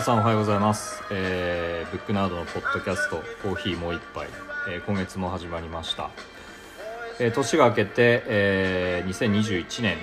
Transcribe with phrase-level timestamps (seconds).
[0.00, 4.28] 皆さんおはようございます、えーブックナードのポッドキャストコーヒーもう一杯、
[4.70, 6.08] えー今月も始まりました、
[7.18, 9.98] えー年が明けて、えー2021年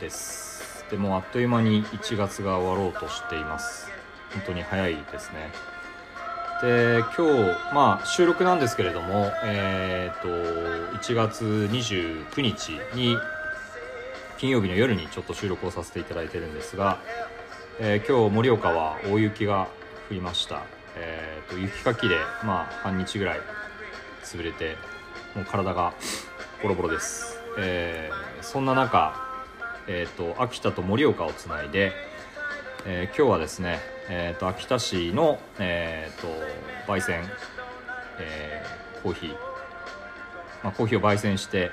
[0.00, 0.86] です。
[0.90, 3.88] でもあっという間に1月が終わろうとしています。
[4.32, 5.52] 本当に早いですね。
[6.62, 10.28] で今日まあ収録なんですけれどもえっ、と
[10.96, 13.18] 1月29日に
[14.38, 16.98] 金曜日の夜にちょっと収録をさせていただいてるんですが、
[17.80, 19.68] えー今日盛岡は大雪が
[20.10, 20.62] 降りました、
[20.96, 23.40] えーと雪かきで、まあ、半日ぐらい
[24.22, 24.76] 潰れて
[25.34, 25.92] もう体が
[26.62, 29.14] ボロボロです、えーそんな中、
[29.86, 31.92] えー、と秋田と盛岡をつないで、
[32.84, 36.28] えー今日はですね、えー、と秋田市の、えー、と
[36.92, 37.24] 焙煎、
[38.18, 39.32] えーコーヒー、
[40.62, 41.70] まあ、コーヒーを焙煎して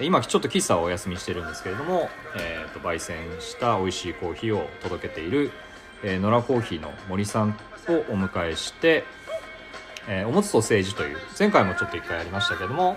[0.00, 5.50] 今ちょっと喫茶をお休みしてるんですけれども、えー、と焙煎した美味しいコーヒーを届けている、
[6.02, 7.50] えー、野良コーヒーの森さん
[7.88, 9.04] をお迎えして、
[10.08, 12.96] えーおもつと政治という前回もちょっと一回やりましたけども、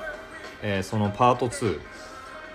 [0.63, 1.79] えーそのパート2、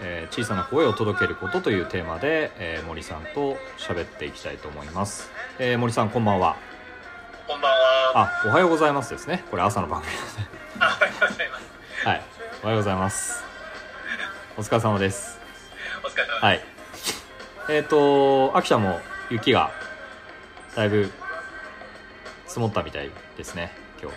[0.03, 6.57] えー小さな声を届けることというテーマで、えー森さんと喋っていきたいと思います、えー森さんこんばんは。
[7.47, 7.79] こんばんは。
[8.15, 9.45] あおはようございますですね。
[9.51, 10.47] これ朝の番組ですね
[10.81, 12.07] あ、おはようございます。
[12.09, 12.23] はい
[12.63, 13.50] おはようございます
[14.57, 15.39] お疲れ様です
[16.05, 16.45] お疲れ様です。
[16.45, 16.61] はい。
[17.71, 19.71] えっ、と、秋田も雪が
[20.75, 21.11] だいぶ
[22.47, 24.17] 積もったみたいですね、今日。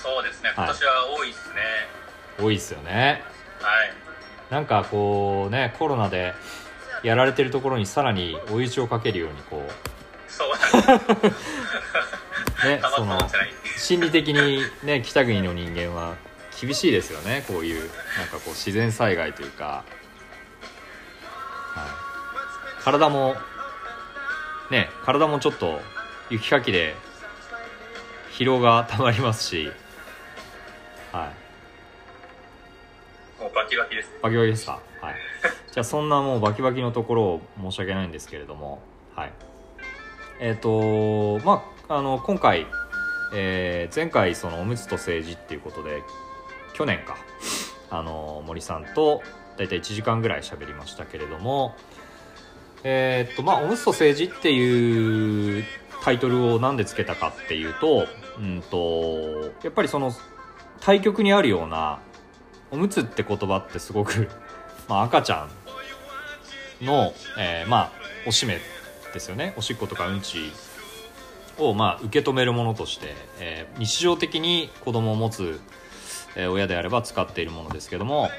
[0.00, 0.50] そうですね。
[0.50, 1.54] はい今年は多いですね。
[2.38, 3.22] 多いですよね。
[3.60, 3.92] はい。
[4.50, 6.34] なんかこうね、コロナで
[7.02, 9.66] やられてるところにさらに追い打ちをかけるように、こ
[10.28, 11.36] そうなんです。
[12.64, 13.18] う ねその。
[13.76, 16.14] 心理的にね、北国の人間は
[16.60, 17.88] 厳しいですよね、こういう、なん
[18.28, 19.84] かこう自然災害というか、
[21.74, 21.86] は
[22.80, 22.82] い。
[22.82, 23.34] 体も、
[24.70, 25.80] ね、体もちょっと
[26.30, 26.94] 雪かきで
[28.32, 29.70] 疲労がたまりますし、
[31.12, 31.32] は
[33.38, 33.42] い。
[33.42, 34.10] もうバキバキです。
[34.22, 34.80] バキバキですか？
[35.00, 35.14] はい。
[35.72, 38.80] じゃあそんなもうバキバキのところを申し訳ないんですけれども、
[39.14, 39.32] はい。
[40.40, 42.66] えっ、とまあ、あの、今回、
[43.34, 46.02] えー前回そのおむつと政治っていうことで、
[46.74, 47.16] 去年か、
[47.90, 49.22] あの、森さんと
[49.56, 51.76] 大体1時間ぐらい喋りましたけれども、
[52.82, 55.64] えっ、と、まあ、おむつと政治っていう
[56.02, 58.06] タイトルをなんでつけたかっていうと、
[58.38, 60.12] うんと、やっぱりその、
[60.80, 62.00] 対極にあるような、
[62.70, 64.28] おむつって言葉ってすごく、
[64.88, 65.48] まあ、赤ちゃ
[66.80, 67.92] んの、えーまあ
[68.26, 68.58] おしめ
[69.12, 69.54] ですよね。
[69.56, 70.50] おしっことかうんち
[71.58, 75.60] を、まあ、受け止めるものとして、えー日常的に子供を持つ、
[76.36, 78.30] え親であれば使っているものですけども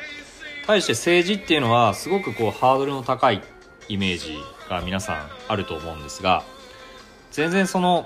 [0.65, 3.41] 対して政治っていうのはすごくこうハードルの高い
[3.87, 4.37] イメージ
[4.69, 6.43] が皆さんあると思うんですが
[7.31, 8.05] 全然その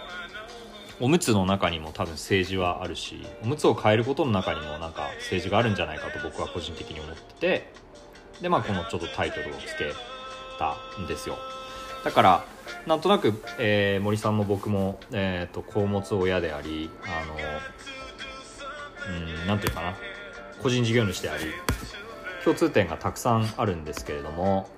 [1.00, 7.74] おむつの中にも多分政治はあるしおむつを変えることの中にもなんか政治があるんじゃないかと僕は個人的に思ってて
[8.42, 9.94] でまあこのちょっとタイトルをつけ
[10.58, 11.38] たんですよ。
[12.04, 12.46] だから
[12.86, 17.36] なんとなく、えー森さんも僕も、えー、と子を持つ親でありあの
[19.10, 19.96] うんなんていうかな。
[20.62, 21.44] 個人事業主であり
[22.44, 24.70] 共通点がたくさんあるんですけれども、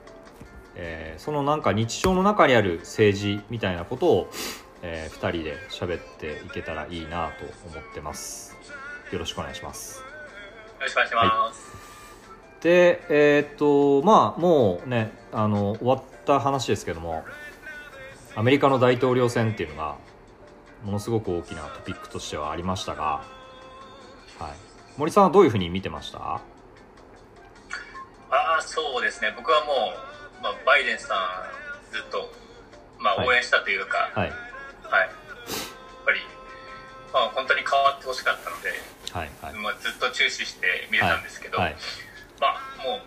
[0.76, 4.32] えーそのなんか日常の中にある政治みたいなことを、
[4.82, 8.56] え2人で喋っていけたらいいなと思ってます。
[9.12, 10.00] よろしくお願いします。
[10.00, 10.06] よ
[10.82, 11.72] ろしくお願いします。
[12.62, 17.24] でえーっとまあもうねあの終わった話ですけども
[18.36, 19.96] アメリカの大統領選っていうのが
[20.84, 23.24] ものすごく大きなトピックとしてはありましたが、
[24.42, 24.52] はい、
[24.98, 26.18] 森さんはどういうふうに見てました？
[26.20, 26.42] あ
[28.32, 29.34] あ、そうですね。
[29.36, 29.94] 僕はも
[30.40, 31.14] う、まあ、バイデンさ
[31.92, 32.32] ん、ずっと、
[33.00, 34.28] まあ、はい応援したというか、はい。
[34.28, 35.10] はいやっ
[36.06, 36.20] ぱり、
[37.14, 38.70] まあ、本当に変わってほしかったので、
[39.12, 41.76] はいはいまあ、ずっと注視して見れたんですけど、はい、
[42.40, 43.02] まあ、もう、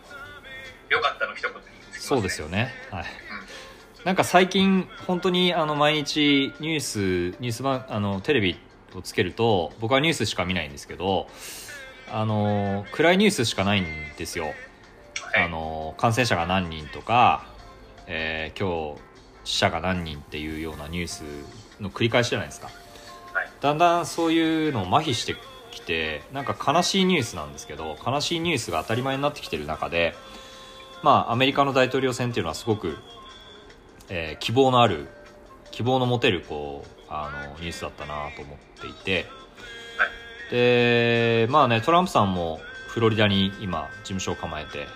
[0.88, 1.62] 良かったの一言にね。
[1.92, 4.04] そうですよね、はい、うん。
[4.04, 6.98] なんか最近本当にあの毎日ニュース
[7.40, 8.58] ニュース番あのテレビ
[8.98, 11.28] をつけると僕はニュースしか見ないんですけど
[12.10, 13.86] あの暗いニュースしかないん
[14.16, 14.44] ですよ。
[14.44, 15.44] はい。
[15.44, 17.46] あの感染者が何人とか、
[18.06, 19.00] えー今日
[19.44, 21.22] 死者が何人っていうようなニュース
[21.78, 22.68] の繰り返しじゃないですか。
[23.32, 23.48] はい。
[23.60, 25.36] だんだんそういうのを麻痺して
[25.70, 30.14] きてなんか悲しいニュースなんですけど悲しいニュースが当たり前になってきてる中で
[31.02, 32.96] まあアメリカの大統領選っていうのはすごく、
[34.08, 35.08] えー希望のある
[35.72, 39.26] 希望の持てるこうあのニュースだったなと思っていて。
[40.50, 44.86] でまあねトランプさんもフロリダに今事務所を構えて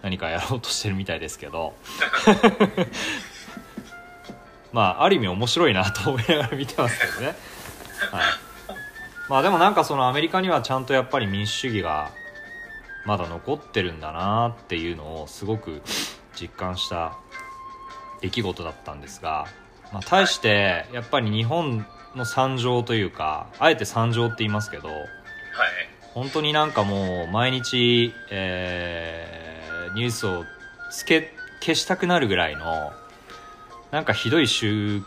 [0.00, 1.74] 何かやろうとしてるみたいですけど。
[4.72, 7.36] まあある意味面白いなと思いながら見てますけどね、はい、
[9.30, 12.10] まあでもなんかそのアメリカにはちゃんとやっぱり民主主義が
[13.06, 15.80] まだ残ってるんだなっていうのをすごく
[16.38, 17.16] 実感した
[18.20, 19.46] 出来事だったんですが、
[19.92, 25.06] まあ、対してやっぱり日本の惨状というかあえて惨状って言いますけどはい。
[26.14, 29.46] 本当になんかもう毎日、えー
[29.96, 30.44] ニュースを
[30.90, 32.92] つけ消したくなるぐらいの
[33.90, 35.02] なんかひどい集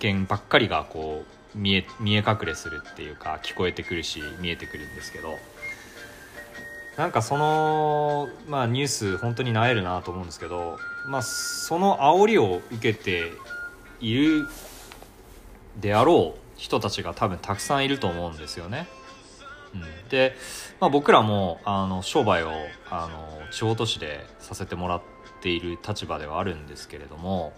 [0.00, 1.24] 権ばっかりがこ
[1.54, 5.38] う見え見え隠れするっていうか聞こえてくるし見えてくるんですけど
[6.96, 13.30] なんかその、まあ、ニュース本当になえるなと思うんですけど、まあ、その煽りを受けて
[14.00, 14.46] いる
[15.80, 18.88] であろう人たちが多分たくさんいると思うんですよね。
[19.74, 20.34] うん、で、
[20.80, 22.50] まあ、僕らもあの商売を
[22.90, 25.02] あの地方都市でさせてもらっ
[25.42, 27.52] ている立場ではあるんですけれども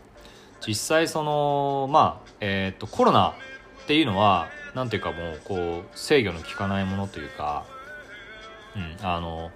[0.66, 3.30] 実際そのまあえっ、とコロナ
[3.84, 7.64] っていうのはなんていうかもうこう制御の効かないものというか、
[8.74, 9.50] うん、あの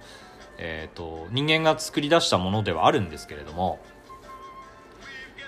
[0.57, 3.79] えっ、と人間が作り出したものではあるんですけれども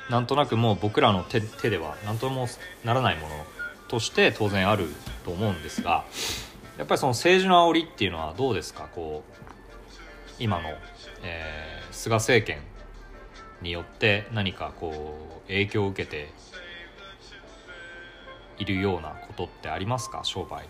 [0.10, 2.48] なんとなくもう僕らの手手では何とも
[2.84, 3.46] ならないもの
[3.88, 4.88] として当然ある
[5.24, 6.06] と思うんですが
[6.78, 8.88] やっぱりその政治の煽りっていうのはどうですか？
[8.94, 9.34] こう
[10.40, 10.70] 今の、
[11.24, 12.60] えー菅政権
[13.62, 16.30] によって何かこう影響を受けて
[18.58, 20.22] いるようなことってありますか？
[20.24, 20.66] 商売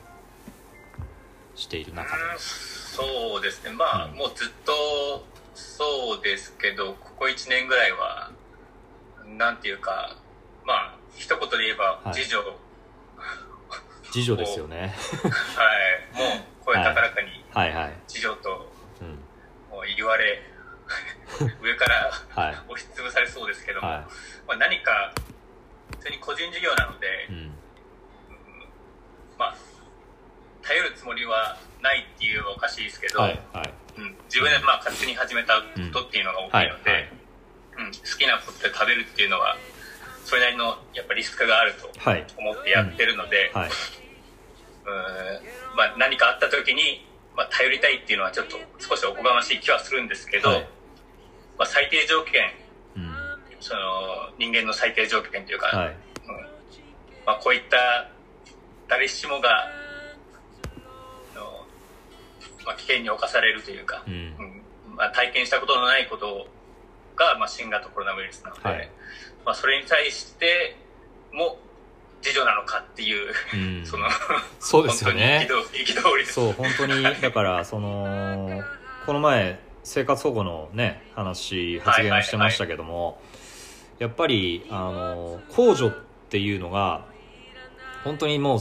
[1.55, 2.21] している中で。
[2.21, 3.71] うんそうですね。
[3.71, 4.17] まあ、うん。
[4.17, 8.14] もうずっとそうですけどここ1年ぐらいは
[9.37, 10.15] なんていうか
[10.65, 12.13] まあ一言で言えばはい。
[12.13, 12.39] 次女、
[14.11, 14.93] 次女ですよね。
[15.55, 15.63] は
[16.13, 17.73] い、もう声高らかにはい。
[17.73, 18.71] はい次女と
[19.01, 19.07] うん。
[19.69, 20.41] もう言われ
[21.61, 22.55] 上からはい。
[22.67, 24.07] 押しつぶされそうですけども、は
[24.47, 25.13] まあ、何か
[25.91, 27.51] 普通に個人事業なのでい、うん。
[29.37, 29.55] まあ
[30.61, 33.39] 頼るつもりはないっていうのはおかしいですけど、はい。
[33.53, 33.73] はい。
[33.97, 35.61] うん、自分でまあ勝手に始めたこ
[35.93, 36.69] とっていうのが大きいのはい。
[36.69, 36.83] はい。
[36.83, 37.24] で、
[37.77, 39.57] うん、好きなことで食べるっていうのは
[40.25, 42.25] それなりのやっぱリスクがあるとはい。
[42.37, 43.69] 思ってやってるので、はい。
[43.69, 47.05] うんまあ、何かあった時に、
[47.35, 50.61] まあ、頼りたいっていうのはちょっと少しおこがましい気はするんですけど、はい。
[51.57, 52.41] まあ、最低条件
[52.95, 53.15] うん。
[53.59, 55.87] その人間の最低条件というか、はい。
[55.87, 55.95] うん。
[57.25, 58.09] まあ、こういった
[58.87, 59.49] 誰しもが
[61.35, 61.65] あの、
[62.65, 64.13] まあ、危険に侵されるというか、うん。
[64.13, 64.61] うん。
[64.95, 66.47] まあ、体験したことのないこと
[67.15, 68.89] が、まあ、新型コロナウイルスなので、はい。
[69.45, 70.75] まあ、それに対して
[71.33, 71.57] も
[72.19, 73.85] 自助なのかっていう、うん。
[73.87, 74.07] その
[74.59, 75.47] そうですよね。
[76.17, 78.63] りそう本当にだからその
[79.05, 83.21] この前生活保護のね話発言をしてましたけども、
[83.99, 85.93] やっぱりあの控除っ
[86.29, 87.05] ていうのが
[88.03, 88.59] 本当にもう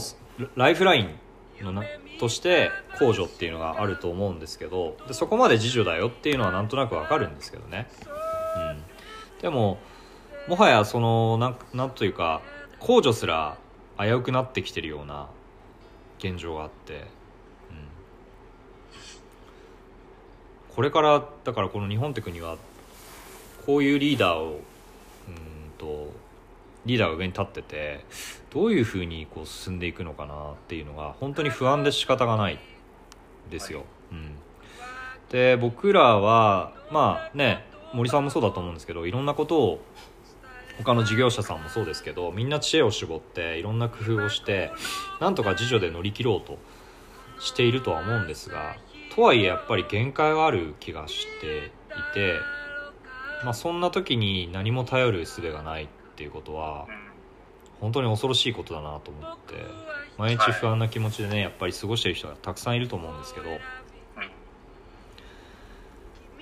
[0.55, 1.83] ライフラインのな
[2.19, 8.07] として控除っていうのがあると思うんですけどでそこまで自助だよっていうのはなんとなくわかるんですけどね、うん、
[9.41, 9.77] でも
[10.47, 12.41] もはやそのなんなんというか
[12.79, 13.57] 控除すら
[13.97, 15.27] 危うくなってきてるような
[16.19, 17.01] 現状があって、うん、
[20.75, 22.57] これからだからこの日本って国は
[23.65, 24.61] こういうリーダーを
[25.27, 26.11] うんと
[26.85, 28.05] リーダーが上に立ってて
[28.53, 32.59] どういうふうにこう進んでいくのかなっていうのが本当に不安で仕方がない
[33.49, 33.83] ですよ。
[34.11, 34.35] うん、
[35.29, 39.79] で僕らはまあね森さんもそうだと思うんですけどいろんなことを
[40.77, 44.71] 他の事業者さんもそうですけどみんな知恵を絞っていろんな工夫をして
[45.21, 46.57] なんとか自助で乗り切ろうと
[47.39, 48.75] しているとは思うんですが
[49.15, 51.69] とはいえやっぱり限界はある気がしてい
[52.13, 52.35] て、
[53.43, 56.87] まあ、そんな時に何も頼る術がないっていうことは
[57.79, 59.53] 本当に恐ろしいことだなと思って
[60.17, 63.47] 毎日不安な気持ちでねやっぱり過ごしてる人がたくさんいると思うんですけど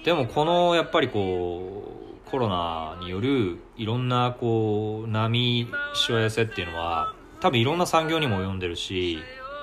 [0.04, 1.94] でもこのやっぱりこ
[2.28, 9.20] うコロナによるいろんなこう波しわ寄せっていうのは多分いろんな産業にも及んでるし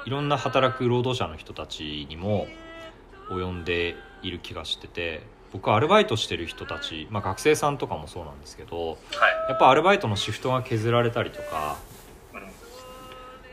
[0.06, 2.47] いろんな働く労働者の人たちにも
[3.30, 8.99] 及んでいる気がしてて僕はアルバイトしてる人たち、まあ、学生さんとかもそうなんですけどはい。
[9.49, 11.76] やっぱアルバイトのシフトが削られたりとか
[12.32, 12.42] うん。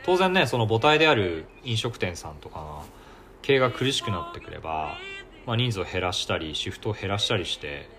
[0.05, 2.83] 当然ねその母体である飲食店さんとかが
[3.41, 4.97] 経営が苦しくなってくれば、
[5.47, 7.89] まあ、人数を減らしたりシフトを減らしたりして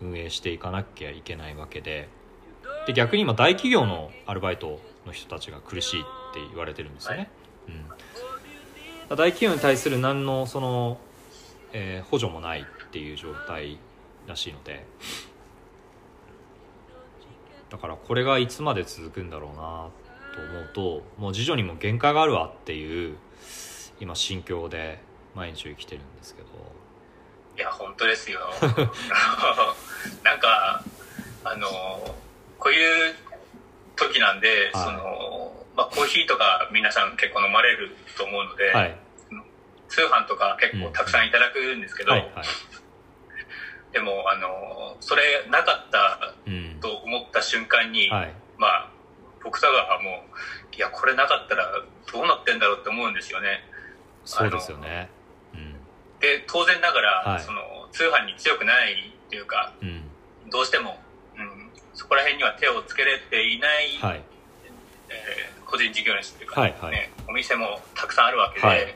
[0.00, 2.08] 運営していかなきゃいけないわけで。
[2.86, 7.30] で逆に今大企業のアルバイトの人たちが苦しいって言われてるんですよね、
[7.68, 10.98] うん、大企業に対する何のその、
[11.72, 13.78] えー補助もないっていう状態
[14.26, 14.86] らしいので。
[17.70, 19.88] だからこれがいつまで続くんだろうな
[20.34, 23.16] と思うともう次女にも限界があるわっていう
[23.98, 25.00] 今心境で
[25.34, 26.48] 毎日を生きてるんですけど。
[27.56, 28.40] いや本当ですよ。
[30.24, 30.82] なんか
[31.44, 31.68] あの
[32.58, 33.14] こういう
[33.96, 34.84] 時なんで、はい。
[34.84, 38.96] そのまあ、コーヒーとか皆さん結構飲まれると思うので、はい。
[39.88, 42.44] 通販とか結構たくさんいただくんですけど、はいはい。
[43.92, 46.78] でもあのそれなかったうん。
[46.80, 48.34] と思った瞬間に、はい。
[48.58, 48.90] まあ
[49.42, 50.24] 僕とかはも
[50.72, 51.70] ういやこれなかったら
[52.12, 53.64] どうなってんだろうって思うんですよね。
[54.24, 55.10] そうですよね。
[55.16, 55.21] うん
[56.22, 57.42] で当然ながら、はい。
[57.42, 57.60] その
[57.90, 60.02] 通販に強くないっていうかうん。
[60.48, 60.98] どうしても、
[61.36, 64.22] うん、そこら辺には手をつけれていない、はい。
[65.10, 66.92] えー個人事業主っていうか、はいはい。
[66.92, 68.94] ね、お店もたくさんあるわけで、はい。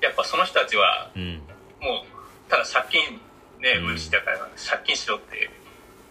[0.00, 1.40] やっぱその人たちはうん。
[1.80, 3.20] もうただ借金
[3.62, 3.92] ねうん。
[3.92, 5.48] 無視だから借金しろって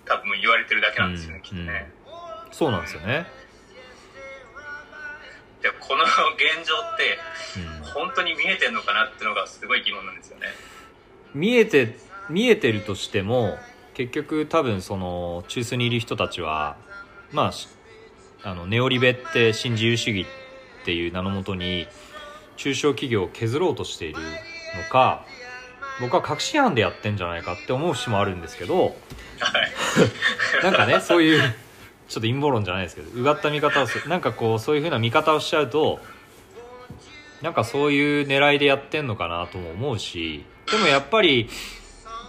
[0.06, 1.42] 多分言われてるだけなんですよね、うん。
[1.44, 1.92] きっとね、
[2.52, 3.28] そうなんですよね。
[5.62, 7.20] でこの現状って
[7.60, 10.48] うん本当に見えてんのかなってのがすごい疑問なんですよね。
[11.34, 11.98] 見えて
[12.30, 13.58] 見えてるとしても
[13.94, 16.78] 結局多分その中枢にいる人たちは
[17.32, 17.68] まあし
[18.44, 20.28] あのネオリベって新自由主義
[20.82, 21.88] っていう名のもとに
[22.58, 25.26] 中小企業を削ろうとしているのか
[26.00, 28.94] 僕は確信犯でやってんじゃないかって思う節もあるんですけどはい。
[30.64, 36.00] なんかねそういうちょっと陰謀論じゃないですけどうがった見方をするなんかこうそういうふうな見方をしちゃうと
[37.42, 41.50] なんかそういう狙いでやってんのかなとも思うしでもやっぱり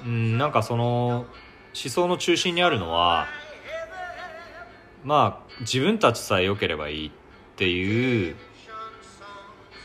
[0.04, 1.26] うんなんかその
[1.74, 3.26] 思想の中心にあるのは
[5.04, 7.10] まあ自分たちさえ良ければいいっ
[7.56, 8.36] ていう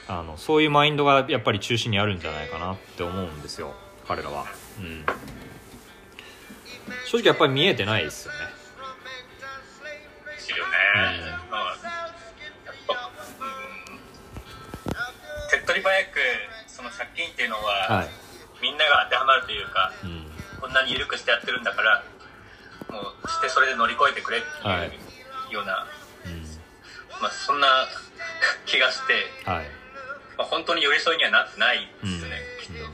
[0.07, 3.73] あのそういうマインドがやっぱり中心にあるんじゃないかなって思うんですよ
[4.07, 4.45] 彼らは、
[4.79, 5.05] うん、
[7.05, 8.39] 正直やっぱり見えてないですよね。
[10.33, 10.63] ですよね、
[11.31, 11.36] うん
[15.77, 16.19] り早く
[16.67, 18.09] その借金っていうのは、はい、
[18.61, 20.25] みんなが当てはまるというかうん、
[20.59, 22.03] こんなに緩くしてやってるんだから
[22.89, 24.91] もうしてそれで乗り越えてくれっていうはい。
[25.53, 25.87] ような、
[26.25, 27.87] うまあ、そんな
[28.65, 29.13] 気がして、
[29.49, 29.65] ん、はい。
[30.37, 32.81] まあ、本当に寄り添いにはなってないうんですよね、きっと、うん。
[32.81, 32.93] うん。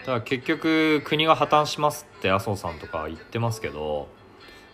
[0.00, 4.08] だから結局国が破綻しますって麻生さんとか言ってますけど、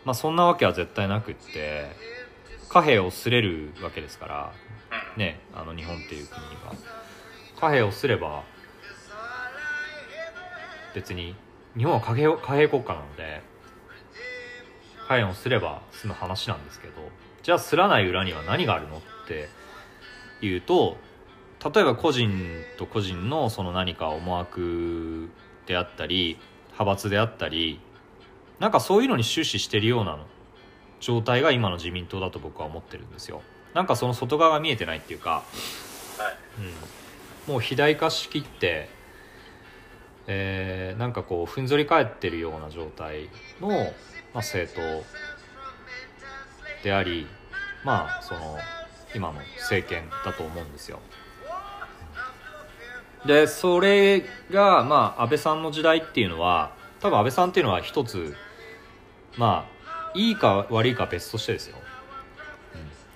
[0.05, 1.97] まあ、そんなわけは絶対なくって
[2.69, 4.53] 貨幣をすれるわけですから
[4.91, 6.73] うんねあの日本っていう国が
[7.61, 8.45] 貨幣をすれば
[10.95, 11.35] 別に
[11.77, 13.43] 日本は貨幣貨幣国家なので
[15.07, 16.95] 貨幣をすれば済む話なんですけど
[17.43, 19.49] じゃあすらない裏には何があるのって
[20.41, 20.97] いうと
[21.75, 22.31] 例えば個人
[22.79, 25.29] と個人のその何か思惑
[25.67, 27.81] であったり派閥であったり
[28.61, 30.19] なんかそういうのに終始してるような
[31.01, 33.43] 状態が今の自民党だと僕は思ってるんですよ。
[33.75, 35.43] なんかその外側が見えてないっていうか、は
[36.31, 36.63] い。
[37.47, 38.89] うん、もう肥大化しきって、
[40.27, 43.29] えーなんかこうふんぞり返ってるような状態
[43.61, 43.89] の、まあ、
[44.37, 45.05] 政党
[46.83, 47.27] であり
[47.85, 48.59] まあその
[49.15, 51.01] 今の政権だと思うんですよ。
[53.27, 58.37] でそれがまあ安倍さんの時代っていうのは多分安倍さんっていうのは一つ
[59.37, 61.83] まあいいか悪いかは別としてですよ、うん、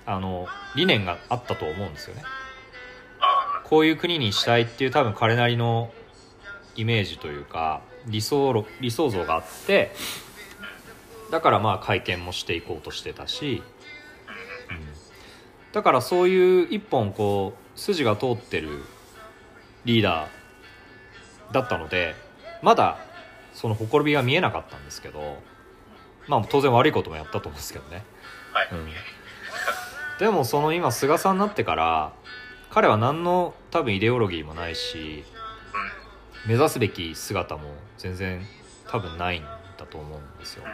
[0.06, 2.23] あの理念があったと思うんですよね。
[3.21, 5.92] あこういう国にしたいっていう多分彼なりの
[6.76, 9.92] イメージというか理想論理想像があって
[11.30, 13.62] だからまあ会見もしていこうとしてたし、
[14.71, 14.78] うん、
[15.73, 18.82] だからそういう一本こう筋が通ってる
[19.85, 22.14] リーダーだったので
[22.62, 22.99] まだ
[23.54, 25.38] そのほころびが見えなかったんですけど
[26.26, 28.04] まあ当然悪いこともやったと思うんですけどね。
[28.54, 28.88] あはい、うん
[30.23, 32.12] でもその今菅さんになってから
[32.71, 35.25] 彼は何の多分イデオロギーもないし
[36.47, 37.62] 目指すべき姿も
[37.99, 38.41] 全然
[38.87, 40.71] 多分ないんだと思うんですよ、うん、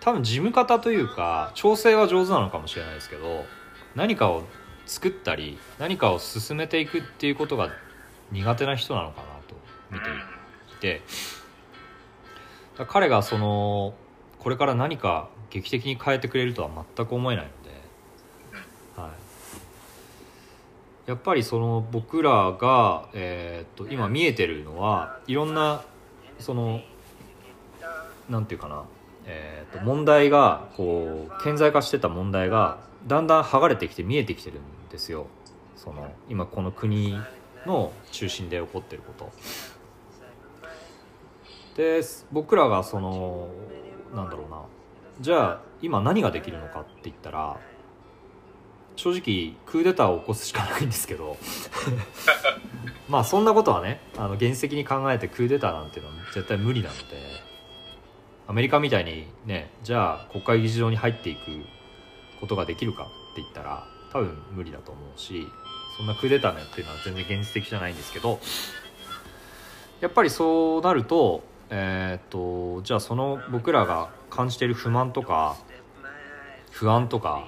[0.00, 3.46] 多分事務方というか調整は上手なのかもしれないですけど
[3.94, 4.42] 何かを
[4.84, 7.70] 作ったり何かを進めていくっていうことが
[8.30, 9.56] 苦手な人なのかなと
[9.90, 11.02] 見ていて。
[12.86, 13.94] 彼がその
[14.38, 17.44] これから何か劇的に変えてくれるとは全く思えない。
[17.44, 17.70] ので、
[18.96, 19.10] はい、
[21.06, 25.82] やっぱりその僕らが、えーっと今見えてるのはいろんな
[26.38, 26.80] その
[28.28, 28.84] なんていうかな、
[29.26, 35.26] えーっと問題がこう顕在化してた問題がだんだん剥がれてきて見えてきてるんですよ。
[35.76, 37.18] その今この国
[37.66, 39.32] の中心で起こってること。
[41.76, 43.48] で僕らがその
[44.14, 44.62] なんだろうな。
[45.20, 47.58] じゃあ今何ができるのかって言ったら
[48.96, 51.36] 正直クーデターを起こすしかないんですけど。
[53.08, 57.52] まあそんなことはねあの原石に考えてクーデターなんていうのは絶対無理なので。
[58.48, 61.40] アメリカみたいにねじゃあ国会議事堂に入っていく
[62.40, 65.46] ことができるかって言ったら多分無理だと思うし
[65.96, 68.40] そんなクーデターっていうのは全然現実的じゃないんですけど。
[70.00, 75.56] やっぱりそうなるとえーっとじゃあその僕らが感じている不満とか
[76.72, 77.46] 不安とか、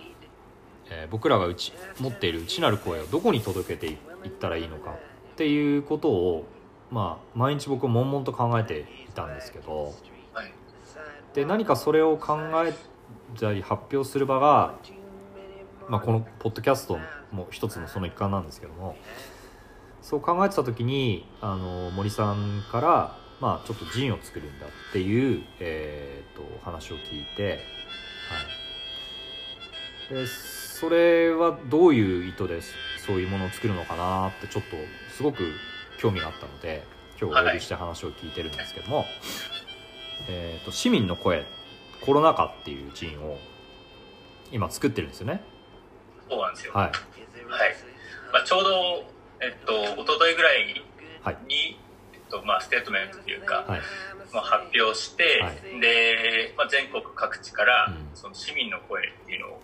[0.90, 3.94] えー僕らがうち持っている内なる声をどこに届けてい
[4.28, 4.92] ったらいいのか
[5.34, 6.46] っていうことを、
[6.90, 9.94] まあ、毎日僕悶々と考えていたんですけど
[10.32, 10.52] はい。
[11.34, 12.74] で何かそれを考え
[13.38, 14.74] たり発表する場が、
[15.88, 16.98] まあ、このポッドキャスト
[17.32, 18.96] も一つのその一環なんですけども
[20.02, 27.60] そう考えてた時にあの森さんから、まあ、ちょっとジンを作るんだっていう、えー、と話を聞いて、
[30.12, 30.26] はい、で
[30.84, 32.60] それはどういう意図で
[33.06, 34.76] そういうものを作るのかなってちょっと
[35.16, 35.54] すごく
[35.98, 36.84] 興味があったので
[37.18, 39.06] 今日お呼びして話を聞いてるんですけども、
[40.28, 41.46] えー、と市民の声
[42.04, 43.38] コロナ禍っていうジンを
[44.52, 45.42] 今作ってるんですよね。
[46.28, 46.72] そうなんですよ。
[46.74, 46.84] はい。
[46.84, 46.92] はい。
[48.30, 49.04] まあ、ちょうど、
[49.40, 50.84] えっと、一昨日ぐらいに、
[51.22, 51.36] はい。
[51.48, 53.80] えっと、まあ、ステートメントというか、はい。
[54.32, 55.80] まあ、発表して、はい。
[55.80, 58.08] で、まあ、全国各地から、うん。
[58.14, 59.62] その市民の声っていうのを、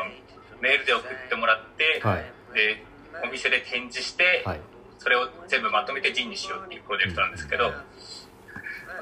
[0.00, 0.24] うん
[0.64, 2.24] メールで送ってもらって、はい。
[2.56, 2.80] で、
[3.22, 4.60] お店で展示して、はい。
[4.98, 7.68] それを全部まとめてジンにしようっていうプロジェクトなんですけど、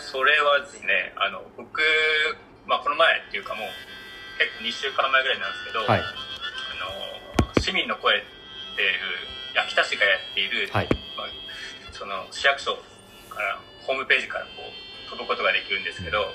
[0.02, 1.78] それはですね、あの、僕、
[2.66, 3.68] まあ、この前っていうかもう、
[4.42, 6.00] 結構2週間前ぐらいなんですけど、はい。
[6.00, 8.22] あの、市民の声っ
[8.74, 10.88] ていう、秋田市がやっている、はい。
[11.16, 11.28] まあ、
[11.92, 12.74] その市役所
[13.30, 16.26] から、ホームページからこう、飛ぶことができるんですけど、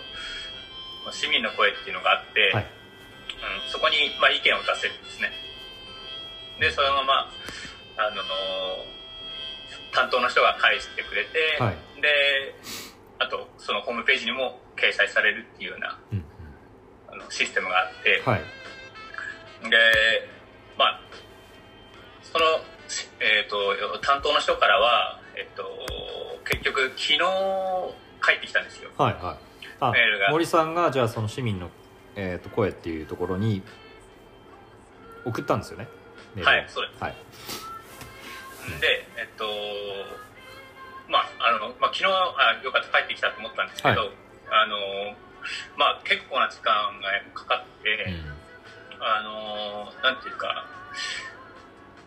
[1.03, 2.76] まあ市民の声っていうのがあって、はい
[3.37, 5.31] うん、そこに、まあ、意見を出せるんですね。
[6.59, 7.31] で、そのまま、
[7.97, 8.21] あの
[9.91, 12.01] 担当の人が返してくれて、はい。
[12.01, 12.53] で、
[13.19, 16.23] あと、そのホームページにも掲載されるっていうようなうん
[17.09, 18.41] あのシステムがあって、はい。
[19.69, 19.77] で、
[20.77, 21.01] まあ、
[22.21, 22.45] その、
[22.87, 25.63] しえっ、と、担当の人からは、えっ、と、
[26.45, 27.17] 結局、昨日
[28.21, 28.91] 帰ってきたんですよ。
[28.97, 29.37] はいはい。
[29.79, 30.31] あメールが。
[30.31, 31.69] 森さんがじゃあその市民の、
[32.17, 33.61] えー、と声っていうところに
[35.23, 35.87] 送ったんですよね。
[36.43, 37.03] はいそうです。
[37.03, 37.15] はい。
[38.81, 39.45] で、えっと、
[41.09, 44.09] まあ、あの、まあ、昨日、あ、よかった、帰ってきたと思ったんですけど、はい。
[44.51, 45.15] あの、
[45.77, 49.03] まあ、結構な時間がかかって、うん。
[49.03, 50.67] あの、なんていうか、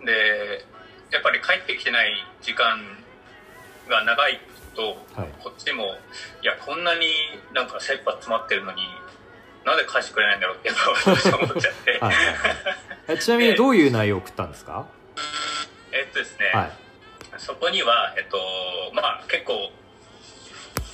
[0.05, 0.67] で、
[1.11, 2.79] やっぱり帰ってきてない時間
[3.89, 4.41] が長い
[4.75, 5.33] と、はい。
[5.43, 5.97] こっちも、
[6.43, 7.07] いや、こんなに
[7.55, 8.83] なんか切羽詰まってるのに、
[9.65, 11.99] なんで返してくれないんだろうってやっぱ私 は思っちゃって、
[13.13, 14.87] はちなみにどういう内容を送ったんですか？
[15.93, 16.71] えっとですね、はい。
[17.39, 18.39] そこには、えっと、
[18.95, 19.71] まあ結構、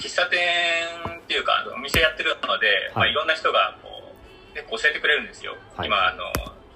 [0.00, 0.40] 喫茶店
[1.18, 4.14] っていうか、お店やってるので、まあはいいろんな人がこ
[4.52, 5.56] う結構教えてくれるんですよ。
[5.76, 5.86] はい。
[5.86, 6.32] 今、あの、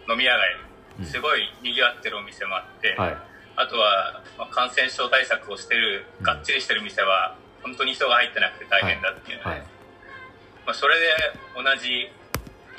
[0.09, 1.05] 飲み屋うん。
[1.05, 3.17] 街、すごい賑わってるお店もあって、はい。
[3.57, 9.63] あとは、まあ、感染症対策をしてる、うんがっちりしてる店は、本当に人が入ってなくて大変だっていうので、はい
[10.71, 11.11] まあ、それで
[11.59, 12.07] 同じ、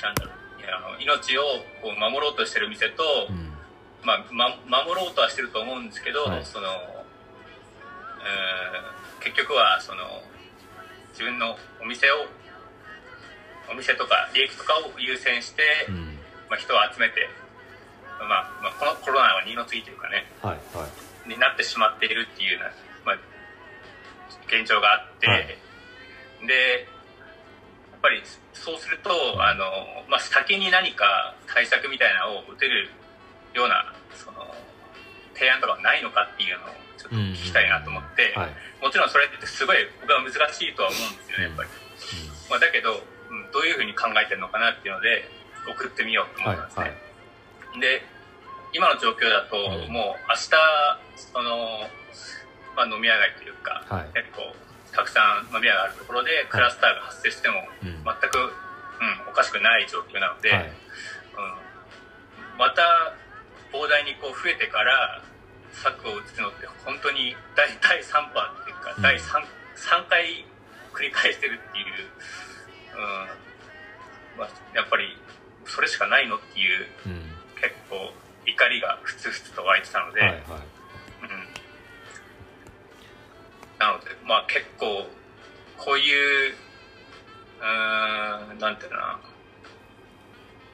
[0.00, 0.32] なんだろう、
[0.64, 1.42] あの命を
[1.84, 3.52] こう守ろうとしてる店と、うん。
[4.00, 4.48] まあ、ま
[4.82, 6.44] 守ろうとはしてると思うんですけど、はい。
[6.44, 10.02] その、えー結局はその
[11.12, 12.26] 自分のお店を
[13.70, 16.18] お店とか利益とかを優先して、うん。
[16.50, 17.30] まあ、人を集めて、
[18.18, 20.88] まあまあ、このコロナは二の次というかねはいは
[21.26, 21.28] い。
[21.28, 22.72] になってしまっているっていうような、
[23.04, 23.18] まあ、
[24.48, 25.46] 現状があって、はい。
[26.48, 26.88] で
[28.02, 28.20] ぱり
[28.52, 29.64] そうするとあの、
[30.10, 32.90] まあ、先に何か対策みたいなのを打てる
[33.54, 34.42] ようなその
[35.34, 38.54] 提案とかはないのかっていうのをちょっと聞きたいなと思って、はい。
[38.82, 41.68] もちろんそれってすごい僕は難しいとは思うんですよねやっぱり、
[42.50, 45.24] まあ、だけど、うんどういうふうに考えてるのかなっていうので
[45.68, 48.04] 送ってみようとはい思ったんですね、はいで
[48.72, 49.92] 今の状況だと、うん。
[49.92, 50.50] もう明日
[51.16, 51.84] その、
[52.74, 54.08] まあ、飲み屋街というか、はい。
[54.16, 54.48] 結構
[54.92, 58.04] たくさん飲み屋があるところでクラスターが発生してもうん。
[58.04, 60.68] 全く、うん、おかしくない状況なので、はい。
[60.68, 63.16] うん、また
[63.72, 65.24] 膨大にこう増えてから
[65.72, 69.02] 策を打つのって本当に第第3波っていうか、うん。
[69.02, 69.40] 第 3,
[69.80, 70.44] 3回
[70.92, 71.86] 繰り返してるっていう、
[74.36, 74.38] うん。
[74.38, 75.16] まあ、やっぱり
[75.64, 77.32] それしかないのっていううん。
[77.56, 78.12] 結構
[78.44, 80.71] 怒りがふつふつと湧いてたので、はいはい
[84.32, 85.04] まあ結構
[85.76, 86.54] こういう
[87.60, 89.20] うーんなんていうのかな、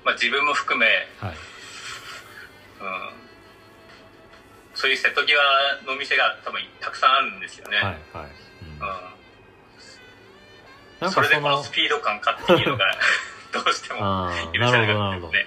[0.05, 0.87] まあ、自分も含め、
[1.19, 1.35] はい。
[1.35, 1.35] うん、
[4.75, 5.37] そういう瀬戸際
[5.85, 7.97] のお店が多分たくさんあるんですよね、はいはい、
[11.03, 11.11] うん。
[11.11, 12.87] それでこのスピード感かっていうのが
[13.53, 15.47] どうしても許せなかったですね。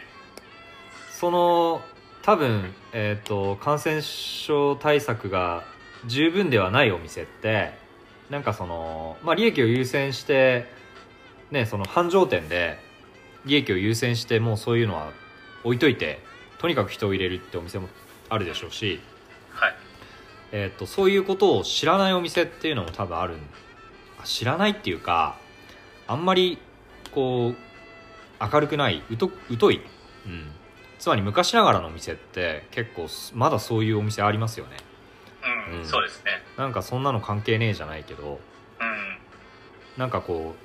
[1.11, 1.81] その
[2.23, 5.63] 多分、えー、と感染症対策が
[6.05, 7.79] 十分ではないお店って
[8.31, 10.65] なんかその、まあ、利益を優先して、
[11.51, 12.79] ね、その繁盛店で
[13.45, 15.11] 利益を優先してもうそういうのは
[15.65, 16.19] 置いといて
[16.57, 17.89] とにかく人を入れるってお店も
[18.29, 19.01] あるでしょうし、
[19.51, 19.75] はい。
[20.53, 23.35] えー、とそういうことを知らないお店っていうのも多分ある
[24.23, 25.37] 知らないっていうか
[26.07, 26.57] あんまり
[27.13, 27.55] こう
[28.53, 29.81] 明るくない疎疎い、
[30.25, 30.51] うん、
[30.99, 34.77] つまり昔ながらのお店って結構すまだそういうお店ありますよね
[35.69, 35.85] うん、うん。
[35.85, 36.31] そうですね。
[36.57, 38.39] なんかそんなの関係ねえじゃないけど
[38.79, 39.17] うん。
[39.97, 40.55] なんかこ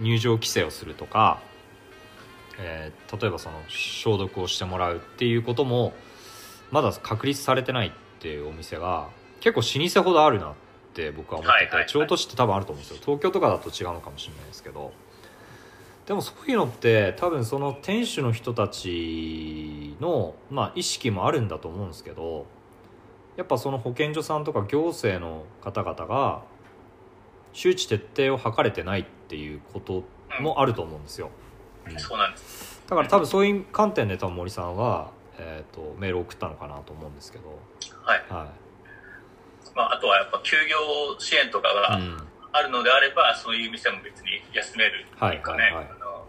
[0.00, 1.40] う入場規制をするとか、
[2.58, 5.92] えー例えばその消毒をしてもらうっていうことも
[6.70, 9.08] まだ確立されてないっていうお店が
[9.40, 10.54] 結構老舗ほどあるなっ
[10.94, 11.88] て僕は思ってて、はいはいはい。
[11.88, 13.02] 地方都市って多分あると思うんですよ。
[13.04, 14.92] 東京とかだと違うのかもしれないですけど。
[16.06, 22.46] でもそういうのって多分その店主の人たちの、まあ、意識もあるんだと思うんですけど
[23.40, 26.42] やっぱその保健所さんとか行政の方々が
[27.54, 30.04] 周知徹底を図れてないっていうこと
[30.42, 31.30] もあると思うんですよ、
[31.88, 31.98] うん。
[31.98, 32.82] そうなんです。
[32.86, 37.58] だから多分そういう観点で多分森さんは、えー、とメールを送ったのかなと思うんですけど、
[38.02, 38.52] はい、は
[39.74, 42.26] まあ、あとはやっぱ休業支援とかいがうん。
[42.52, 45.84] あるのであれば、そういう店も別に休めるっていうかね、はいはいはい。
[45.84, 46.24] あの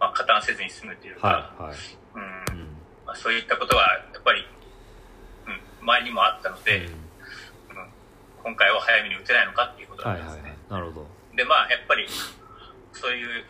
[0.00, 1.74] まあ、加担せずに済むっていうか、はいはい。
[2.14, 2.58] うん。
[2.58, 2.66] うん。
[3.06, 4.46] まあ、そういったことはやっぱり、うん、
[5.86, 6.84] 前にもあったので、うん。
[6.84, 6.96] うん
[8.46, 10.50] 今回は早めに打てないのかっていうことなはいはいんですね。
[10.50, 11.06] はいなるほど。
[11.34, 12.06] で、まあ、やっぱり、
[12.92, 13.44] そういう、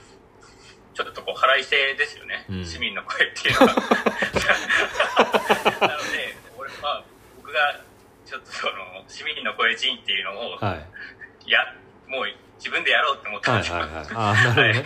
[0.94, 2.46] ちょっとこう、腹いせですよね。
[2.48, 2.64] うん。
[2.64, 3.74] 市民の声っていうのが。
[5.86, 7.04] なので、俺、まあ、
[7.36, 7.78] 僕が、
[8.24, 10.78] ちょっとその、市民の声人っていうのを、は
[11.44, 11.50] い。
[11.50, 11.74] や、
[12.08, 12.24] もう
[12.58, 13.76] 自分でやろうって思ったんですよ。
[13.76, 14.00] はいはいは
[14.80, 14.84] い。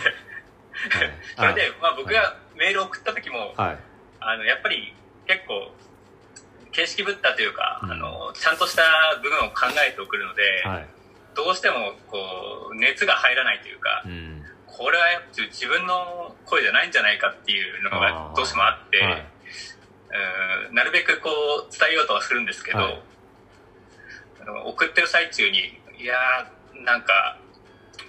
[1.37, 3.77] それで、まあ、僕がメールを送った時も、はい。
[4.19, 4.95] あの、やっぱり
[5.27, 5.71] 結構、
[6.71, 7.91] 形式ぶったというか、うん。
[7.91, 8.83] あの、ちゃんとした
[9.21, 10.87] 部分を考えて送るので、はい。
[11.35, 14.43] どうしても、こう、熱が入らないというか、うん。
[14.67, 19.13] これはやっぱ自分の声じゃないんじゃないかっていうのがどうしてもあって、はい。
[19.13, 21.29] うんなるべくこ
[21.69, 23.01] う伝えようとはするんですけど、はい。
[24.41, 27.37] あの送ってる最中にいやーなんか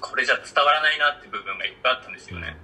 [0.01, 2.57] これじゃ伝わらないなって部分がいっぱいあったんですよね、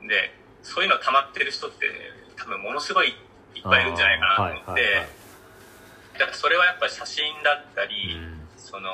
[0.00, 0.08] うん。
[0.08, 1.90] でそういうの溜まってる人って
[2.36, 3.12] 多分ものすごい
[3.56, 5.06] いっぱいいるんじゃないかなと思って、はいはいはい。
[6.18, 8.40] だからそれはやっぱり写真だったり、うん。
[8.56, 8.90] その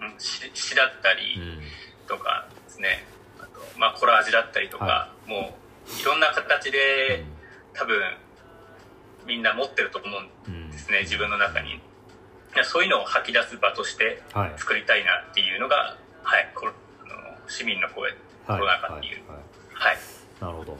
[0.00, 1.60] うん詩詩だったり、うん。
[2.06, 3.04] とかですね。
[3.38, 5.54] あと、まあ、コラージュだったりとか、はも
[5.86, 7.24] ういろんな形で
[7.74, 8.00] 多分
[9.26, 11.80] みんな持ってると思うんうんですね自分の中に。
[12.64, 14.52] そういうのを吐き出す場としてはい。
[14.56, 16.72] 作りたいなっていうのが、はい、コロ
[17.04, 17.14] あの
[17.46, 18.10] 市民の声
[18.46, 19.22] コロナ禍っていう。
[19.28, 19.38] はい。
[19.74, 19.98] はい。
[20.40, 20.78] なるほど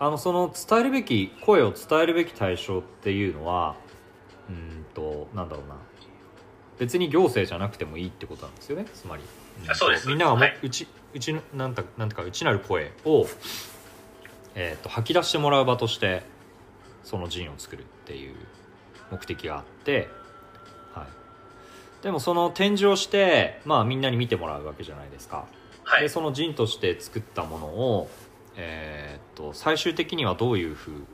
[0.00, 3.76] あのその伝えるべき声を伝えるべき対象っていうのは
[4.48, 5.76] うーんとなんだろうな。
[6.78, 8.86] 別に行政じゃなくてもいいってことなんですよね。
[8.94, 9.22] つまり。
[9.88, 10.08] うです。
[10.08, 10.58] みんながも、はい。
[10.62, 13.26] うちうちのなんたなんていうか内なる声を、
[14.54, 16.22] えー、と吐き出してもらう場として
[17.04, 18.34] その陣を作るっていう
[19.10, 20.08] 目的があって、
[20.94, 25.44] はい、でもその展示をして、まあ、みんなに見てもらうわけじゃないですか。
[25.84, 26.02] はい。
[26.02, 28.10] でその陣として作ったものを、
[28.56, 31.06] えーっと最終的にはどういうふう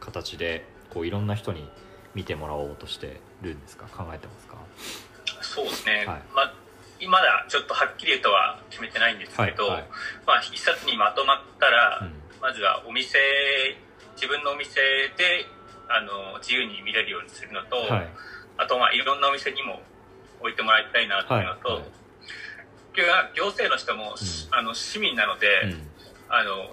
[0.00, 1.68] 形でこういろんな人に
[2.14, 3.86] 見てもらおうとしてるんですか？
[3.86, 4.56] 考えてますか？
[5.42, 6.06] そうですね、はい。
[6.06, 6.54] まあ
[7.08, 9.84] まだちょっとはっきりとは決めてないんですけど、はいはい。
[10.26, 12.12] まあ、一冊にまとまったら、うん。
[12.42, 13.16] まずはお店
[14.16, 14.80] 自分のお店
[15.16, 15.46] で
[15.88, 18.08] あの自由に見れるようにするのと、はい。
[18.58, 19.80] あとまあいろんなお店にも
[20.40, 21.78] 置いてもらいたいなっていうのと、はい。
[21.78, 21.90] はい。
[23.34, 24.14] 行政の人も、
[24.50, 25.89] あの市民なので、うん
[26.30, 26.70] あの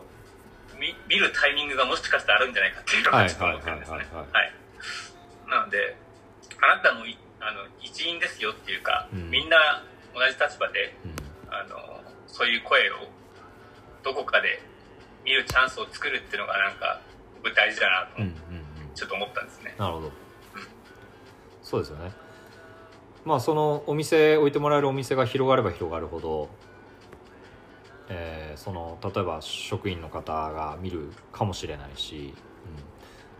[0.79, 3.97] 見見るタイミングがもしかしたらあるんじゃないかっていうのがちょっと思ってるんですね。
[3.97, 4.53] はいはいはいはい。
[5.49, 5.97] なので
[6.61, 9.29] あなたもいあの一員ですよっていうか、うん。
[9.29, 11.15] みんな同じ立場でうん。
[11.49, 13.07] あのそういう声を
[14.03, 14.61] どこかで
[15.25, 17.01] 見るチャンスを作るっていうのがなんか
[17.43, 18.93] 僕大事だなとうんうんうん。
[18.93, 20.11] ちょっと思ったんですね、なるほど。
[21.63, 22.11] そうですよね。
[23.25, 26.49] まあそのお店置いてもらえるお店が広がれば広がるほど、
[28.09, 32.33] えーその例えば職員の方が見るかもしれないし、うん。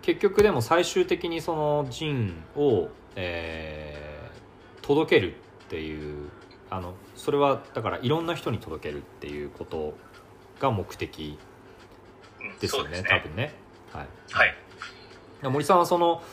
[0.02, 4.08] 結局でも最終的にその陣を、えー
[4.88, 6.30] 届けるっていう
[6.70, 9.98] あのそれはだからいろんな人に届けるっていうこと
[10.60, 11.38] が目的
[12.40, 13.54] うんですよねそう多分ね。
[13.92, 14.08] はい。
[14.32, 14.56] はい。
[15.44, 16.24] 森さんはその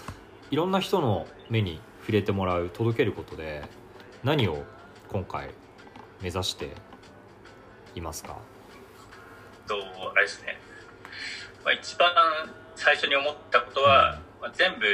[0.53, 3.64] いろんな人の目に触れてもらう届けることで
[4.23, 4.62] 何を
[5.09, 5.51] 今回
[6.23, 6.70] 目指して
[7.94, 8.37] いますか？
[9.66, 9.76] と
[10.14, 10.59] あれですね、
[11.64, 12.11] まあ、一番
[12.76, 14.87] 最初に思ったことは、まあ、全部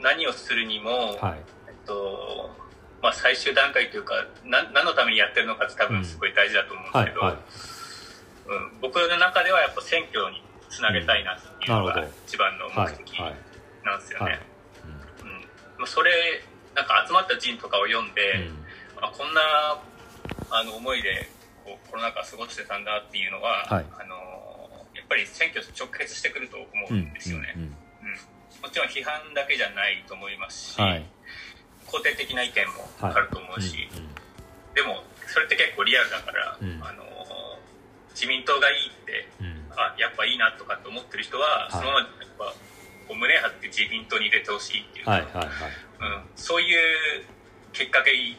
[0.00, 1.38] 何をするにも、はい。
[1.68, 2.50] えっと
[3.02, 7.42] まあ、最終段階というかな何のためにやってるのかって多分すごい大事だと思うんですけど、はいはい。
[8.46, 13.34] うん、僕の中ではやっぱ選挙につなげたいなっていうのが一番のはい目的はい
[13.84, 14.24] なんですよね。
[14.26, 14.40] はい。
[15.22, 15.30] うん。
[15.78, 16.12] まあ、それ
[16.74, 18.54] なんか集まった人とかを読んで、うん。
[19.00, 19.40] まあ、こんな
[20.50, 21.28] あの思いで
[21.64, 23.86] コロナ禍過ごしてたんだっていうのは、はい。
[23.98, 24.16] あの
[24.94, 27.76] やっぱり選挙と直結してくると思ううんんですよね、うんうん
[28.62, 31.02] もちろん批判だけじゃないと思いますし、はい。
[31.88, 34.14] 肯定的な意見もあると思うし、うんうん。
[34.74, 36.78] でもそれって結構リアルだから、うん。
[36.78, 37.02] あの
[38.14, 39.66] 自民党がいいってうん。
[39.74, 41.72] あやっぱいいなとかって思ってる人は、い。
[41.72, 42.54] そのままやっぱ
[43.08, 45.46] こう胸張って自民党に入れてほしいっていうか、はいはいはい。
[45.46, 47.24] うん、そういう
[47.72, 48.36] 結果がいい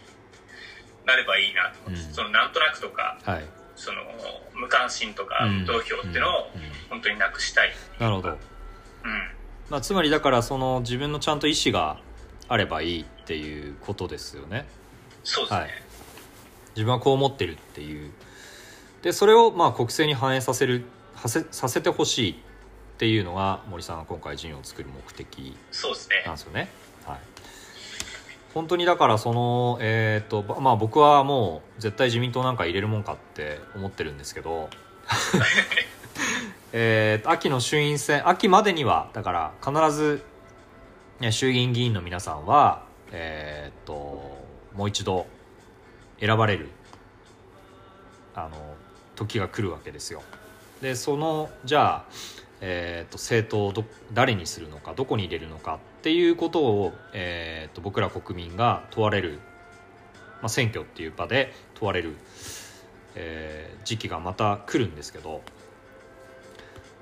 [1.06, 1.96] なればいいなと、うん。
[1.96, 3.46] そのなんとなくとかはい。
[3.76, 4.02] その
[4.54, 5.60] 無関心とかうん。
[5.62, 6.48] 無投票っていうのを
[6.89, 8.38] 本当になくしたい、なるほど、うん、
[9.70, 12.00] まあ、つまりだからその自分のちゃんと意思が
[12.48, 14.66] あればいいっていうことですよね。
[15.24, 15.70] そうですね、はい。
[16.76, 18.12] 自分はこう思ってるっていう。
[19.02, 20.86] でそれをまあ国政に反映させる
[21.16, 22.36] はせさせてほしいっ
[22.98, 25.58] ていうのが森さんが今回陣を作る目的
[26.26, 26.60] なんですよね。
[26.60, 26.70] はい
[28.54, 34.70] 本当にだからそのえっ、とばまあ僕はもう絶対自民党なんか入れるもんかって思ってるんですけど。
[36.76, 40.26] えーと秋の衆院選秋までにはだから必ず
[41.20, 43.94] ね衆議院議員の皆さんはえっ、と
[44.74, 45.28] もう一度
[46.20, 46.70] 選ばれる
[48.34, 48.76] あの
[49.16, 50.24] 時が来るわけですよ。
[50.82, 52.04] でそのじゃあ、
[52.65, 59.39] えー、と政党をど誰にするのかどこに入れるのかっていうことを、えー、と僕ら国民が問われる、
[60.41, 62.15] まあ、選挙っていう場で問われる、
[63.15, 65.41] えー時期がまた来るんですけど。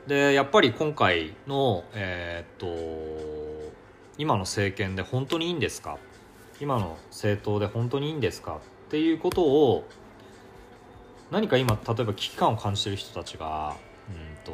[0.07, 3.71] でやっぱり今回の、えー、と
[4.17, 5.99] 今の政権で本当にいいんですか？
[6.59, 9.87] 今の政党で本当にいいんですかっていうことを
[11.29, 13.75] 何か今例えば危機感を感じてる人たちが、
[14.09, 14.53] うん、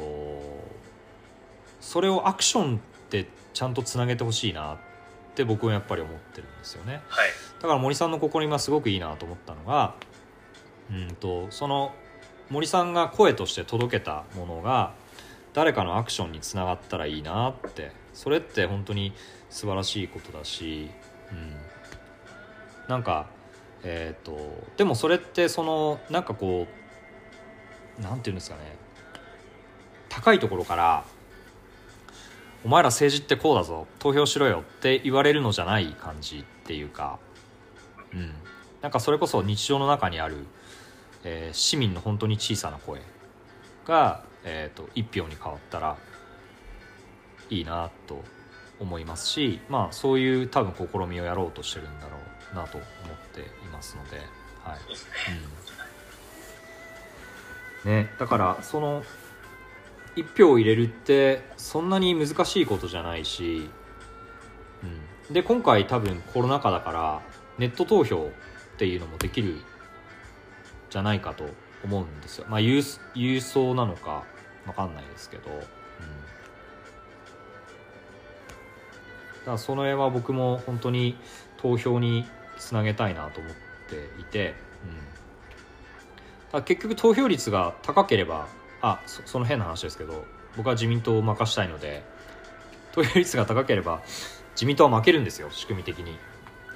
[1.80, 4.78] それをアクションってちゃんとつなげてほしいなっ
[5.34, 7.02] て僕はやっぱり思ってるんですよね。
[7.08, 7.28] はい。
[7.60, 9.94] だから森さんの試みはすごくいいなと思ったのが、
[10.90, 11.92] うん、とその
[12.50, 14.94] 森さんが声として届けたものが
[15.54, 19.12] 誰かのアクションにつながったらいいなってそれって本当に
[19.50, 20.90] 素晴らしいことだし、
[21.30, 21.56] うん、
[22.88, 23.26] なんか
[23.84, 24.36] えっ、と
[24.76, 26.66] でもそれってそのなんかこ
[27.98, 28.76] うなんていうんですかね
[30.08, 31.04] 高いところから
[32.64, 33.86] 「お前ら政治ってこうだぞ。
[33.98, 37.18] 投票しろよ」って言われるのじゃない感じっていうか、
[38.12, 38.32] うん、
[38.82, 40.46] なんかそれこそ日常の中にある、
[41.24, 43.00] えー市民の本当に小さな声
[43.86, 45.96] が、えー、と一票に変わったら
[47.50, 48.22] いいなと
[48.80, 52.16] 思いますし、まあ、そういう多分試みをやろうとしてるんだろ
[52.52, 52.86] うなと思っ
[53.32, 54.18] ていますので、
[54.62, 54.78] はい。
[57.84, 57.90] うん。
[57.90, 59.02] ね、だからその
[60.18, 63.70] 一票を入れるってそんなに難しいことじゃないし、
[65.28, 67.22] うん、で今回多分コロナ禍だから
[67.56, 68.32] ネット投票
[68.74, 69.60] っていうのもできる
[70.90, 71.44] じゃないかと
[71.84, 72.46] 思うんですよ。
[72.48, 72.78] まあ郵
[73.14, 74.24] 郵送なのか
[74.66, 75.64] わかんないですけど、うん、だ
[79.44, 81.16] からその辺は僕も本当に
[81.58, 82.26] 投票に
[82.58, 83.52] つなげたいなと思っ
[83.88, 84.54] ていて、
[84.84, 84.86] う
[86.50, 88.48] ん、だ結局投票率が高ければ
[88.80, 90.24] あそその変な話ですけど
[90.56, 92.04] 僕は自民党を任したいので
[92.92, 94.02] 投票率が高ければ
[94.52, 96.18] 自民党は負けるんですよ仕組み的に。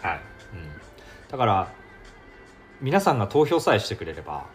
[0.01, 0.21] はい、
[0.55, 1.73] うん、だから
[2.81, 4.47] 皆さんが投票さえしてくれれば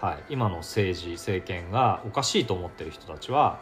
[0.00, 3.58] はい、今の政治政権がおかしいと思ってる人たちは、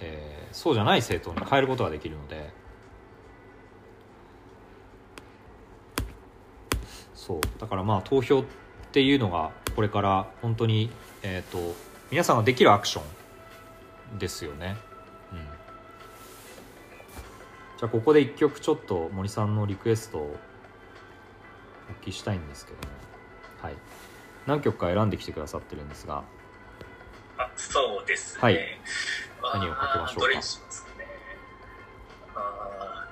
[0.00, 2.50] えーそうじゃない政党に変えることができるので。
[7.14, 7.40] そう。
[7.58, 8.44] だからまあ投票っ
[8.92, 10.90] ていうのがこれから本当に、
[11.22, 11.74] えー、と
[12.10, 13.02] 皆さんができるアクショ
[14.14, 14.76] ンですよね、
[15.32, 20.36] うん、じゃあここで一曲ちょっと森さんのリクエストを
[21.92, 22.82] お聞きしたいんですけども。
[23.62, 23.74] はい。
[24.46, 26.24] 何曲か選んできてくださってるんですが。
[27.38, 28.58] あそうですね、はい。
[29.54, 30.28] 何をかけましょうか。
[30.28, 30.34] ね。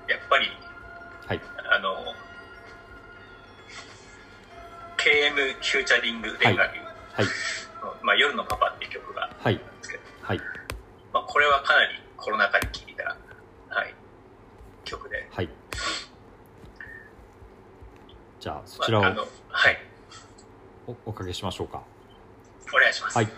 [0.08, 0.46] やっぱり
[1.26, 1.40] はい。
[1.72, 1.96] あの
[4.96, 7.24] KM フューチャリングレンガリューはい。
[7.24, 7.30] の、
[8.02, 9.54] まあ、夜のパパっていう曲があはい。
[9.54, 10.40] るんですけど、はい。
[11.12, 13.16] まあ、これはかなりコロナ禍に聴いた、
[13.68, 13.94] はい、
[14.84, 15.48] 曲で、はい。
[18.40, 19.78] じゃあそまあ、ちらをあのはい。
[20.86, 21.82] おおかけしましょうか。
[22.72, 23.28] お願いします、はい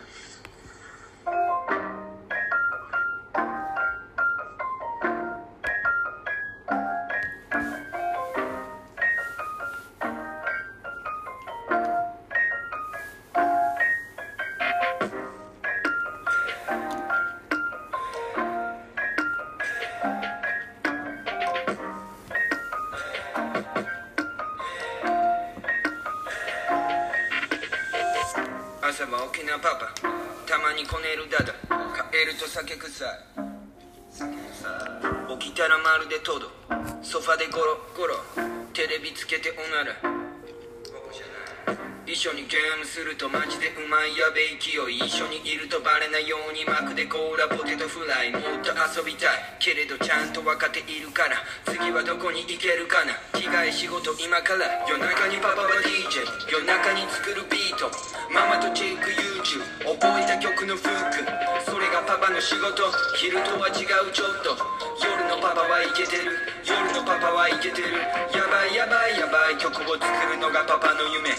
[42.93, 49.57] するとマジでうまいやべえ勢い一緒にいるとバレないようにマクでコーラポテトフライもっと遊びたい。
[49.57, 51.41] けれどちゃんと分かっているから。
[51.65, 53.17] 次はどこに行けるかな。
[53.33, 56.21] 着替え仕事今から夜中にパパは DJ
[56.53, 57.89] 夜中に作るビート。
[58.29, 61.25] ママとチェック YouTube 覚えた曲のフック
[61.65, 62.93] それがパパの仕事。
[63.17, 64.53] 昼とは違うちょっと。
[65.01, 66.29] 夜のパパはいけてる。
[66.69, 68.05] 夜のパパはいけてる。
[68.37, 69.57] やばいやばいやばい。
[69.57, 71.33] 曲を作るのがパパの夢。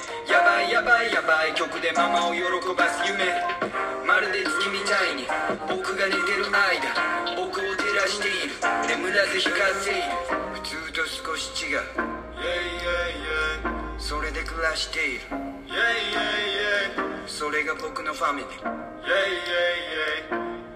[0.65, 2.41] いやばいやばい曲でママを喜
[2.76, 3.26] ばす夢。
[4.08, 5.28] まるで月みたいに
[5.67, 6.95] 僕が寝てる間
[7.36, 8.56] 僕を照らしている。
[8.88, 10.02] 眠らず光っている。
[10.54, 11.80] 普通と少し違う。
[13.99, 15.21] それで暮らしている。
[17.28, 18.49] それが僕のファミリー。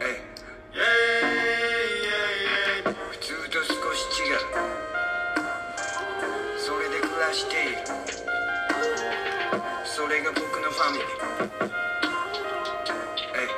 [0.02, 0.84] ええ。
[3.12, 4.38] 普通と少し違う。
[6.58, 8.37] それで暮らしている
[9.98, 11.08] それが僕のファミリー。
[13.34, 13.50] ええ。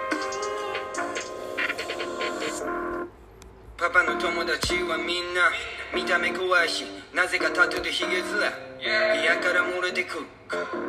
[3.76, 5.52] パパの友達はみんな
[5.94, 10.26] 見た目怖いしなぜかタトゥーでヒゲ面部屋から漏れてく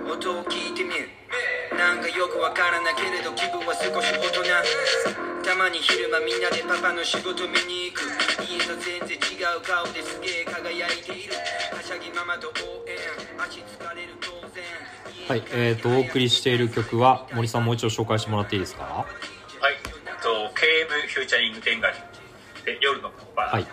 [0.08, 1.08] 音を聞いてみる
[1.80, 4.44] なんかよくわからないけれど気分は少し大人
[5.42, 8.04] たまに昼間みんなでパパの仕事見に行く。
[8.44, 11.32] 家と全然違う顔ですげえ輝いている。
[11.74, 12.98] はしゃぎママと応援。
[13.40, 14.62] 足疲れる当然。
[15.26, 18.84] はいえー、とお送りしている曲は森さんもう一度紹介してもらっていいですか？
[18.84, 19.06] は
[19.70, 23.66] い、えっと、KM フューチャリングレンガリューで夜のパパ、はい。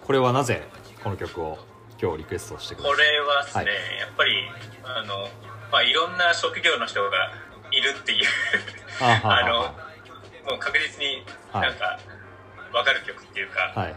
[0.00, 0.66] これはなぜ
[1.04, 1.58] この曲を
[2.00, 3.06] 今日リクエストしてくだこさい？
[3.06, 3.74] れはですね、はい。
[4.00, 4.32] やっぱり
[4.84, 5.28] あの、
[5.70, 7.10] まあ、いろんな職業の人が
[7.70, 8.26] いるっていう
[9.00, 9.74] あのは
[10.46, 11.68] もう確実にはい。
[11.68, 11.98] なんか
[12.72, 13.94] 分かる曲っていうか、はい。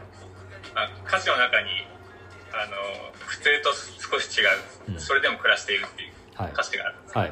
[0.75, 1.87] まあ、歌詞の中に
[2.51, 2.75] あの
[3.25, 4.49] 普通と少し違う、
[4.89, 4.99] うん。
[4.99, 6.51] それでも暮らしているっていうはい。
[6.51, 7.31] 歌詞があるんです、はい。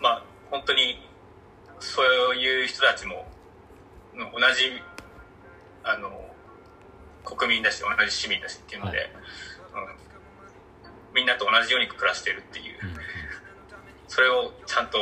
[0.00, 1.06] まあ本当に
[1.80, 3.30] そういう人たちも
[4.14, 4.82] の同じ
[5.84, 6.34] あの
[7.24, 9.08] 国民だし同じ市民だしっていうので、はい。
[9.08, 10.05] うん、
[11.16, 12.88] みんなと同じように暮らしてるっていう、うん。
[12.90, 12.96] うん
[14.08, 14.98] それをちゃんと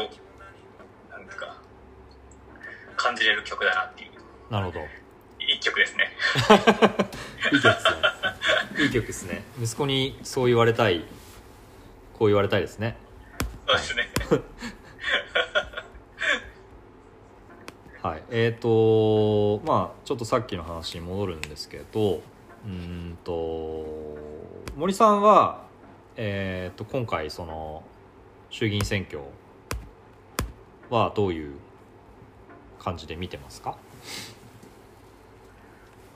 [1.09, 1.57] なんですか
[2.97, 4.11] 感じれる曲だなっていう。
[4.53, 4.81] なるほど。
[5.39, 6.11] 一曲ですね。
[7.53, 8.83] いい曲ですね。
[8.83, 9.45] いい曲ですね。
[9.61, 11.05] 息子にそう言われたい。
[12.19, 12.97] こう言われたいですね。
[13.69, 14.09] そうですね。
[18.03, 18.23] はい。
[18.31, 23.87] えっ、とまあちょっとさっきの話に戻るんですけどうーんと
[24.77, 25.64] 森さんは
[26.17, 27.83] えっ、と今回その
[28.51, 29.21] 衆議院選挙
[30.91, 31.57] はどういう
[32.79, 33.77] 感じで見てますか？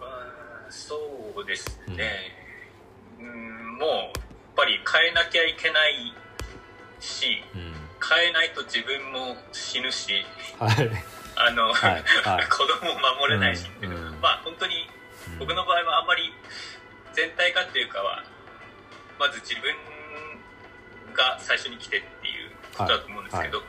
[0.00, 0.94] まあそ
[1.36, 2.10] うですね、
[3.18, 4.10] うん、もうやっ
[4.56, 6.14] ぱり変えなきゃいけない
[7.00, 7.72] しうん。
[8.00, 10.24] 変えないと自分も死ぬし
[10.58, 10.90] はい。
[11.36, 12.46] あの、はいはい。
[12.48, 14.20] 子供を守れないし、うんうん。
[14.20, 14.88] まあ本当に
[15.38, 16.32] 僕の場合はあんまり
[17.12, 18.22] 全体化っていうかは
[19.18, 19.74] まず自分
[21.14, 23.66] が最初に来てっていうことだと思うんですけど、はい。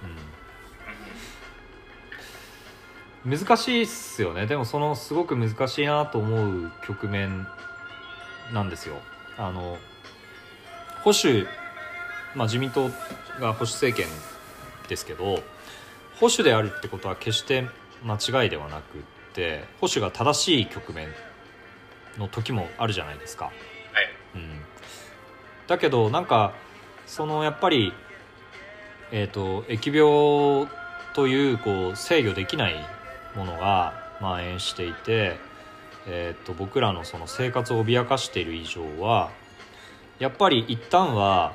[3.26, 3.38] うん。
[3.38, 4.45] 難しいっすよね。
[4.45, 7.47] でもそのすごく難しいなと思う局面
[8.54, 8.95] なんですよ。
[9.38, 9.78] あの
[11.04, 11.47] 保守、
[12.36, 12.89] まあ、自民党
[13.39, 14.08] が保守政権
[14.89, 15.41] ですけど
[16.20, 17.66] 保守であるってことは決して
[18.04, 19.02] 間違いではなくっ
[19.34, 21.08] て保守が正しい局面
[22.18, 23.45] の時もあるじゃないですか。
[23.45, 23.54] はい。
[24.36, 24.62] うん、
[25.70, 26.53] だけどなんか
[27.05, 27.93] そのやっぱり、
[29.11, 30.67] えー、と疫病
[31.13, 32.76] というこう制御できない
[33.36, 35.38] ものが蔓延していて、
[36.07, 39.30] えー、と僕らのその生活を脅かしている以上は
[40.17, 41.53] やっぱり一旦は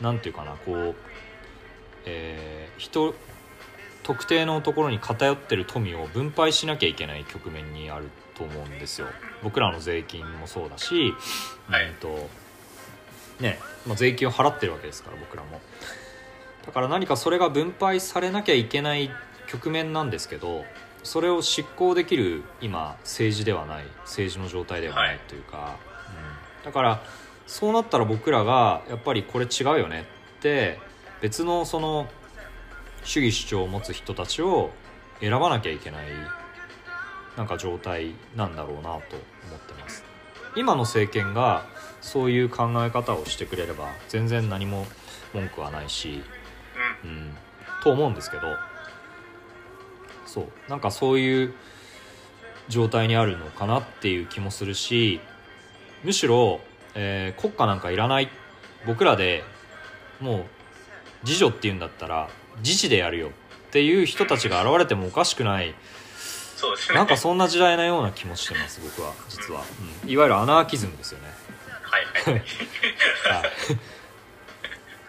[0.00, 0.94] なんていうかなこう、
[2.06, 3.12] えー人
[4.04, 9.08] 特定のところに偏ってる富を分配しなきゃいけない局面にあると思うんですよ。
[9.42, 11.12] 僕らの税金もそうだし、
[11.68, 11.88] はい。
[11.88, 12.30] うんと
[13.40, 15.60] ねまあ、税金を払ってるわけですから僕らも。
[16.66, 19.10] だから何かそれが分配されなきゃいけない
[19.46, 20.64] 局面なんですけど
[21.02, 25.78] それを執行できる今政治ではない政治の状態ではなはいいというか、
[26.60, 27.02] うん、だから
[27.46, 30.04] そうなったら僕らがやっぱりこれ違うよね
[30.38, 30.78] って
[31.22, 32.06] 別のその
[33.04, 34.70] 主義主張を持つ人たちを
[35.20, 36.06] 選ばなきゃいけない
[37.38, 39.00] なんか状態なんだろうなと思っ
[39.66, 40.04] てます。
[40.56, 41.64] 今の政権が
[42.00, 44.86] そういう考え方をしてくれれば全然何も
[45.34, 46.22] 文句はないし、
[47.04, 47.30] うんうん、
[47.82, 48.42] と思うんですけど
[50.26, 51.54] そうなんかそういう
[52.68, 55.20] 状態にあるのかなっていう気もするし
[56.04, 56.60] むしろ、
[56.94, 58.28] えー国家なんかいらない
[58.86, 59.42] 僕らで
[60.20, 60.44] もう
[61.24, 62.28] 自助っていうんだったら
[62.58, 65.74] 自治でやるよっていう人たちが現れてもおかしくない。
[66.56, 66.96] そうですね。
[66.96, 69.62] なんかそんな時代なような気もしてます僕は実は、
[70.04, 70.10] うん。
[70.10, 71.28] いわゆるアナーキズムですよね、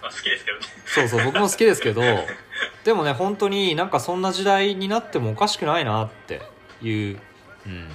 [0.01, 0.65] まあ好きですけどね。
[0.85, 2.01] そうそう僕も好きですけど
[2.83, 6.41] でもね本当になんかそんな時代になってもおかしくないなって
[6.81, 7.19] いう、
[7.67, 7.87] うん、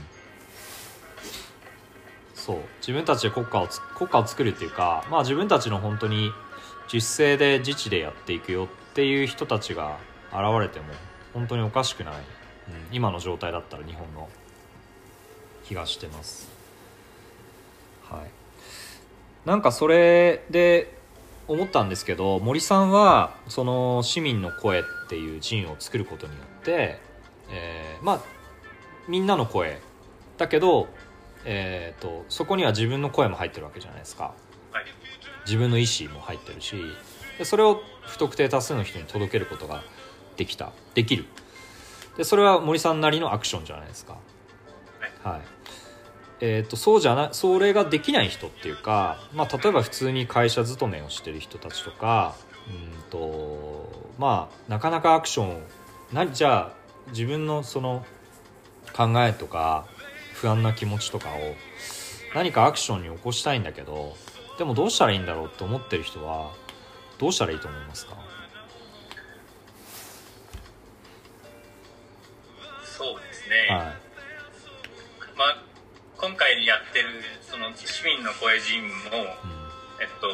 [2.34, 2.56] そう。
[2.78, 6.30] 自分たちで国家をつ国家を作るっていうかまあ自分たちの本当に
[6.92, 9.98] 実勢で自治でやっていくよっていう人たちが
[10.30, 10.86] 現れても
[11.32, 12.20] 本当におかしくない、うん、
[12.92, 14.28] 今の状態だったら日本の
[15.64, 16.48] 気がしてます。
[18.04, 18.43] はい
[19.44, 20.96] なんかそれで
[21.48, 26.98] 思ったんですけど森さんはその市民の声っていう陣を作ることによって、
[27.50, 28.20] えーまあ
[29.06, 29.80] みんなの声
[30.38, 30.88] だけど、
[31.44, 34.32] えー、とそこには自分の声も入ってるわけじゃないですか。
[34.72, 34.84] はい。
[35.44, 36.76] 自分の意思も入ってるし
[37.36, 39.82] でそれを不特定多数の人に届けることが
[40.36, 40.72] できた。
[40.94, 41.26] できる。
[42.16, 44.16] でそれは森さんなりのアクションじゃないですか。
[45.22, 45.53] はい
[46.40, 52.34] えー、とそうじゃなそれができない人っていうか、まあ、例えば普通に会社勤めをしてる人たちとか
[52.68, 55.60] うんとまあなかなかアクションを
[56.12, 56.72] なじゃあ
[57.10, 58.04] 自分のその
[58.94, 59.86] 考えとか
[60.34, 61.32] 不安な気持ちとかを
[62.34, 64.16] 何かアクションに起こしたいんだけど
[64.58, 66.52] でもどうしたらいいんだろうって思ってる人は
[67.18, 68.14] どうしたらいいと思いますか？
[72.84, 73.94] そうですね、はまあ、
[76.24, 78.88] 今回やってるその市民の声人も、
[80.00, 80.28] えっと、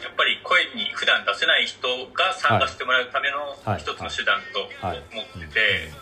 [0.00, 1.84] やっぱり声に普段出せない人
[2.16, 3.80] が参加してもらうためのはい。
[3.84, 5.04] 一つの手段とはい。
[5.12, 5.92] 思ってて、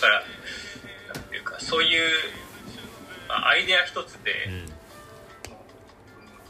[0.00, 0.24] だから
[1.12, 2.00] なんていうかそういう、
[3.28, 4.72] まあ、アイデア一つでうん。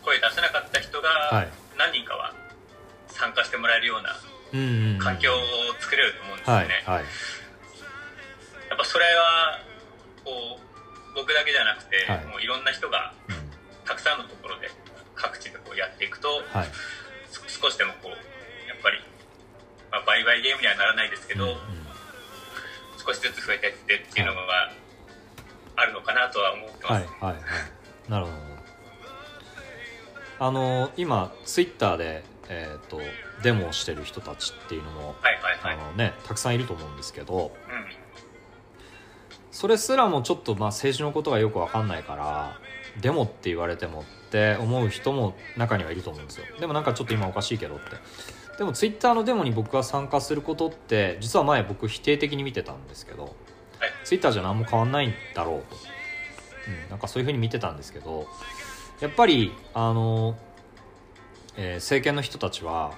[0.07, 1.49] 声出せなかった人がはい。
[1.77, 2.33] 何人かは
[3.09, 4.15] 参加してもらえるような
[5.03, 5.43] 環境を
[5.81, 6.69] 作れると思うんですよはい。
[6.69, 6.83] ね。
[6.87, 7.05] はい。
[8.71, 9.59] やっぱそれは
[10.25, 10.68] こう
[11.19, 12.27] 僕だけじゃなくて、はい。
[12.31, 13.35] もういろんな人がうん。
[13.85, 14.71] たくさんのところで
[15.17, 16.69] 各地でこうやっていくと、はい。
[17.27, 18.11] す少しでもこう
[18.69, 18.99] やっぱり、
[19.91, 21.59] まあ、バイバイゲームにはならないですけど、うんうん。
[23.05, 24.71] 少しずつ増えていってっていうのが
[25.77, 28.11] あるのかなとは思ってます、はいはいはい。
[28.11, 28.39] なるほど。
[30.41, 33.01] あの今ツイッターで、えー、と
[33.43, 35.75] デモをしてる人たちっていうのも、はいはいはい。
[35.75, 37.98] あのね、たくさんいると思うんですけどうん
[39.59, 42.61] それすらもちょっとまあ政治のことがよく分かんないから
[43.01, 46.45] デモって言われてもって思う人も中にはいると思うんですよ。
[46.61, 47.97] でもなんかちょっと今おかしいけどって。
[48.57, 53.33] でもツイッターのデモに僕が参加することって実は前僕否定的に見てたんですけどはい。
[54.05, 55.77] ツイッターじゃ何も変わんないんだろうと、
[56.69, 58.29] うん、なんかそういうふうに見てたんですけど
[59.01, 60.39] やっぱりあの、
[61.57, 62.93] えー政権の人たちは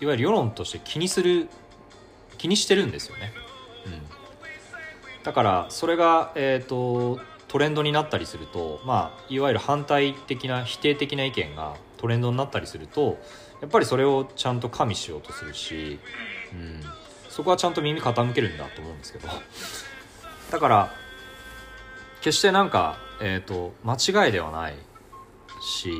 [0.00, 1.48] いわゆる世論として気にする
[2.38, 3.34] 気にしてるんですよね、
[3.84, 4.23] うん、
[5.24, 7.18] だからそれが、えー、と
[7.48, 13.18] トレンドになったりすると、まあ、いわゆる反対的な否定的な意見がトレンドになったりすると
[13.60, 15.98] やっぱりそれをちゃんと加味しようとするし、
[16.52, 16.80] うん、
[17.28, 19.28] そこはちゃんと耳傾けるんだと思うんですけど。
[20.50, 20.94] だから
[22.20, 24.74] 決してなんか、えー、と間違いではない
[25.62, 25.90] し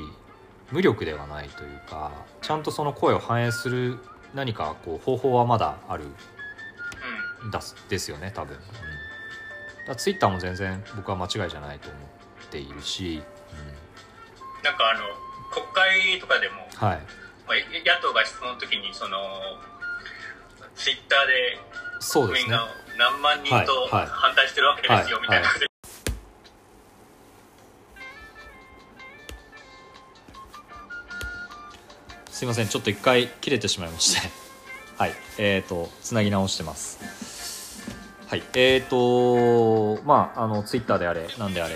[0.71, 2.13] 無力ではないというか
[2.43, 3.99] ちゃんとその声を反映する
[4.35, 6.05] 何かこう方法はまだある
[7.51, 8.63] だすですよね多分、うん、
[9.87, 13.23] だツイッターも全然僕は間違いじゃないと思っているし、
[14.63, 15.05] なんかあの
[15.53, 16.99] 国会とかでも、うん、はい。
[17.47, 19.19] まあ、野党が質問の時にその
[20.75, 21.61] ツイッターで
[22.31, 22.67] 国民が
[22.99, 25.49] 何万人と反対してるわけですよ、はいみたいな
[32.31, 34.29] すいませんちょっと一回切れてしまいまして。
[34.99, 35.13] はい。
[35.39, 37.34] えっ、ー、とつなぎ直してます
[38.29, 38.43] はい。
[38.55, 41.75] えっ、ー、とまああのツイッターであれなんであれ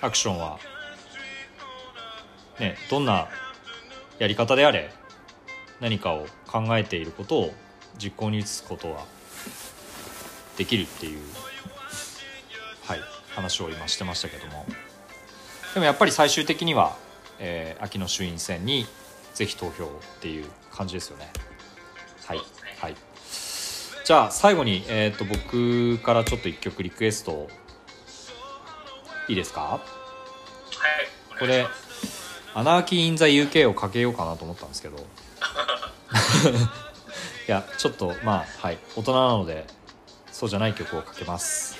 [0.00, 0.58] アクションは
[2.60, 3.28] ねどんな
[4.18, 4.92] やり方であれ
[5.80, 7.54] 何かを考えていることを
[7.98, 9.04] 実行に移すことは
[10.56, 11.20] できるっていう
[12.84, 13.00] はい
[13.34, 14.66] 話を今してましたけども。
[15.74, 16.96] でもやっぱり最終的には、
[17.40, 18.86] えー、秋の衆院選に
[19.34, 19.88] ぜひ投票っ
[20.20, 21.28] ていう感じですよね。
[22.26, 22.40] はい、
[22.78, 23.13] はい
[24.04, 27.48] じゃあ最後に、えーと、僕からちょっと1曲リクエスト。
[29.28, 29.60] いいですか？
[29.62, 31.38] はい。
[31.38, 31.66] これ
[32.54, 34.98] 「Anarchy in the UK」をかけようかなと思ったんですけど。
[37.46, 38.78] いやちょっとまあはい。
[38.96, 39.66] 大人なので
[40.30, 41.76] そうじゃない曲をかけます。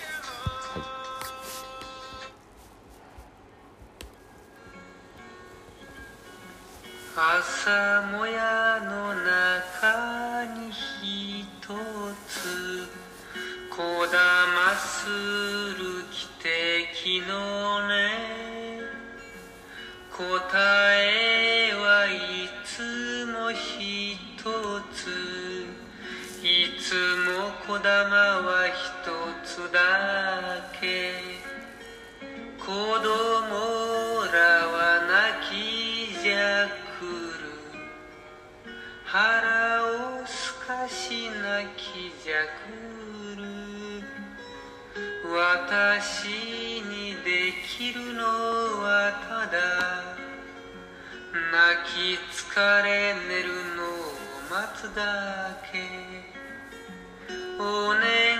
[7.16, 9.53] 朝もやの中
[17.34, 17.94] のね
[20.16, 20.22] 答
[20.96, 24.50] えはいつもひと
[24.92, 25.08] つ
[26.46, 26.94] いつ
[27.30, 28.16] もこだま
[28.46, 28.74] はひ
[29.04, 29.10] と
[29.42, 29.80] つだ
[30.78, 31.14] け。
[32.60, 33.02] 子供
[34.32, 34.76] らは
[35.40, 36.68] 泣きじゃ
[36.98, 37.42] くる。
[39.04, 39.84] 腹
[40.20, 43.42] をすかし泣きじゃくる。
[45.34, 46.53] 私
[47.62, 49.58] きるのはただ
[51.52, 54.14] 泣き疲れ寝るのを
[54.50, 55.00] 待つだ
[55.72, 56.24] け。
[57.58, 58.33] お願い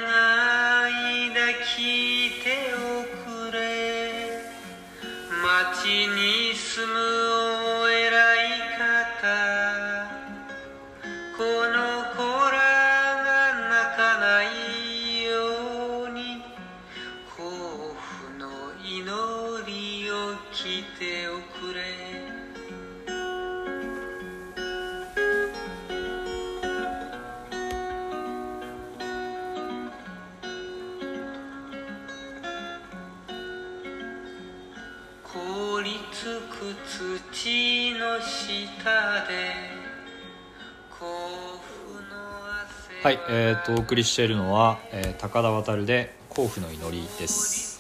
[43.05, 47.79] はい、えーと、お送りしているのは、えー、高田渡で「甲府の祈り」です。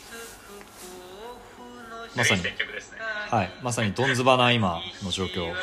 [2.14, 2.54] まさに、ね、
[3.30, 5.54] はい、まさにどんずばな今の状況、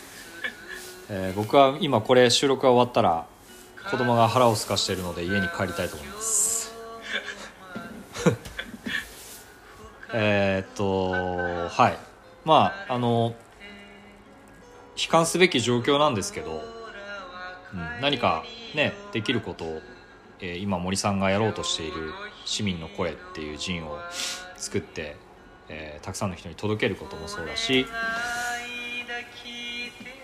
[1.10, 3.26] えー、僕は今これ収録が終わったら
[3.90, 6.74] 子供が腹をすかしているので家に帰りたいと思います。
[10.14, 11.10] えっと
[11.68, 11.98] はい。
[12.46, 13.36] まああの
[14.96, 16.77] 悲観すべき状況なんですけど、
[17.72, 18.44] うん、何か
[18.74, 19.80] ねできることを、
[20.40, 22.12] えー、今森さんがやろうとしている
[22.44, 23.98] 「市民の声」っていう陣を
[24.56, 25.16] 作って、
[25.68, 27.86] えー、たくさんの人に届けることもそうだし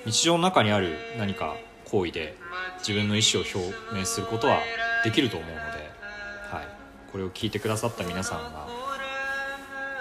[0.05, 2.37] 日常の中にある何か行為で
[2.79, 4.61] 自分の意思を表明することは
[5.05, 5.61] できると思うので、
[6.51, 6.69] はい、
[7.11, 8.67] これを聞いてくださった皆さんが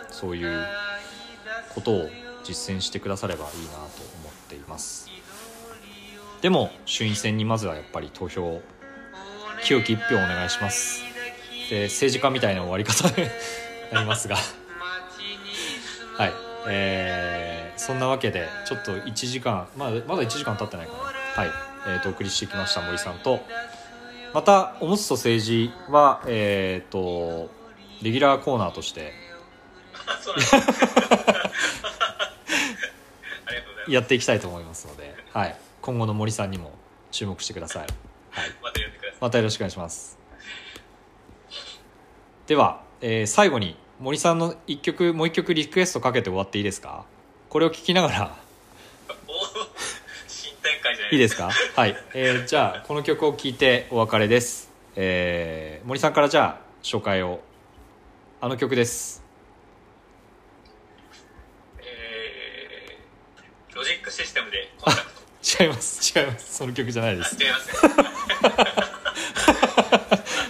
[0.09, 0.65] そういう
[1.73, 2.09] ことを
[2.43, 5.09] 実践してくださればいいなと思っています。
[6.43, 8.61] でも衆院選にまずはやっぱり投票
[9.63, 11.01] 清き一票お願いします。
[11.69, 13.15] で政治家みたいな終わり方に
[13.93, 14.35] なりますが。
[14.35, 16.33] はい。
[16.67, 20.99] えー、そんなわけでちょっと1時間まだまだ1時間経ってないかな。
[21.43, 21.51] はい、
[21.87, 23.39] えー、とお送りしてきました森さんと。
[24.33, 27.49] またおむつと政治はえっ、ー、と
[28.01, 29.13] レギュラーコーナーとして。
[33.87, 36.71] やっていきたいと思いますので、はい、今後の森さんにも
[37.11, 37.87] 注目してください、
[38.29, 38.79] はい、また
[39.19, 40.17] またよろしくお願いします。
[42.47, 47.03] では、えー、最後に森さんの一曲もう一曲リクエストかけて終わっていいですか？
[47.49, 48.35] これを聞きながら。
[50.29, 51.51] 新展開じゃないいいですか？
[51.75, 57.41] はい、えー、じゃあこの曲を聴いてお別れです、えー、森さんからじゃあ紹介を。
[58.39, 59.21] あの曲です。
[63.75, 65.12] ロジックシステムでコンタクト
[65.59, 66.17] 違います。
[66.17, 66.57] 違います。
[66.57, 67.37] その曲じゃないです。
[67.39, 67.69] 違います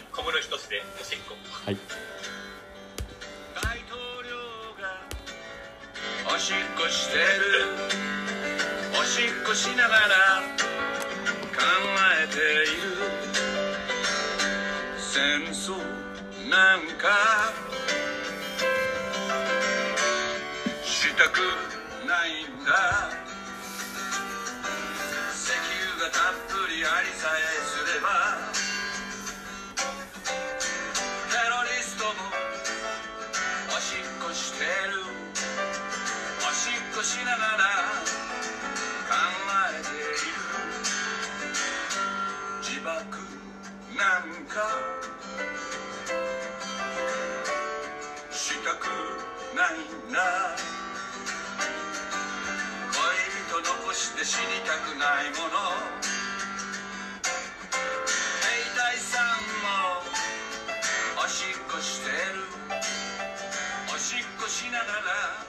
[54.23, 55.57] て死にたくないもの。
[58.39, 60.01] 兵隊さんも
[61.21, 62.45] おしっこしてる。
[63.93, 65.45] おしっこしながら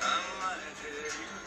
[0.00, 0.06] 考
[0.54, 1.45] えている。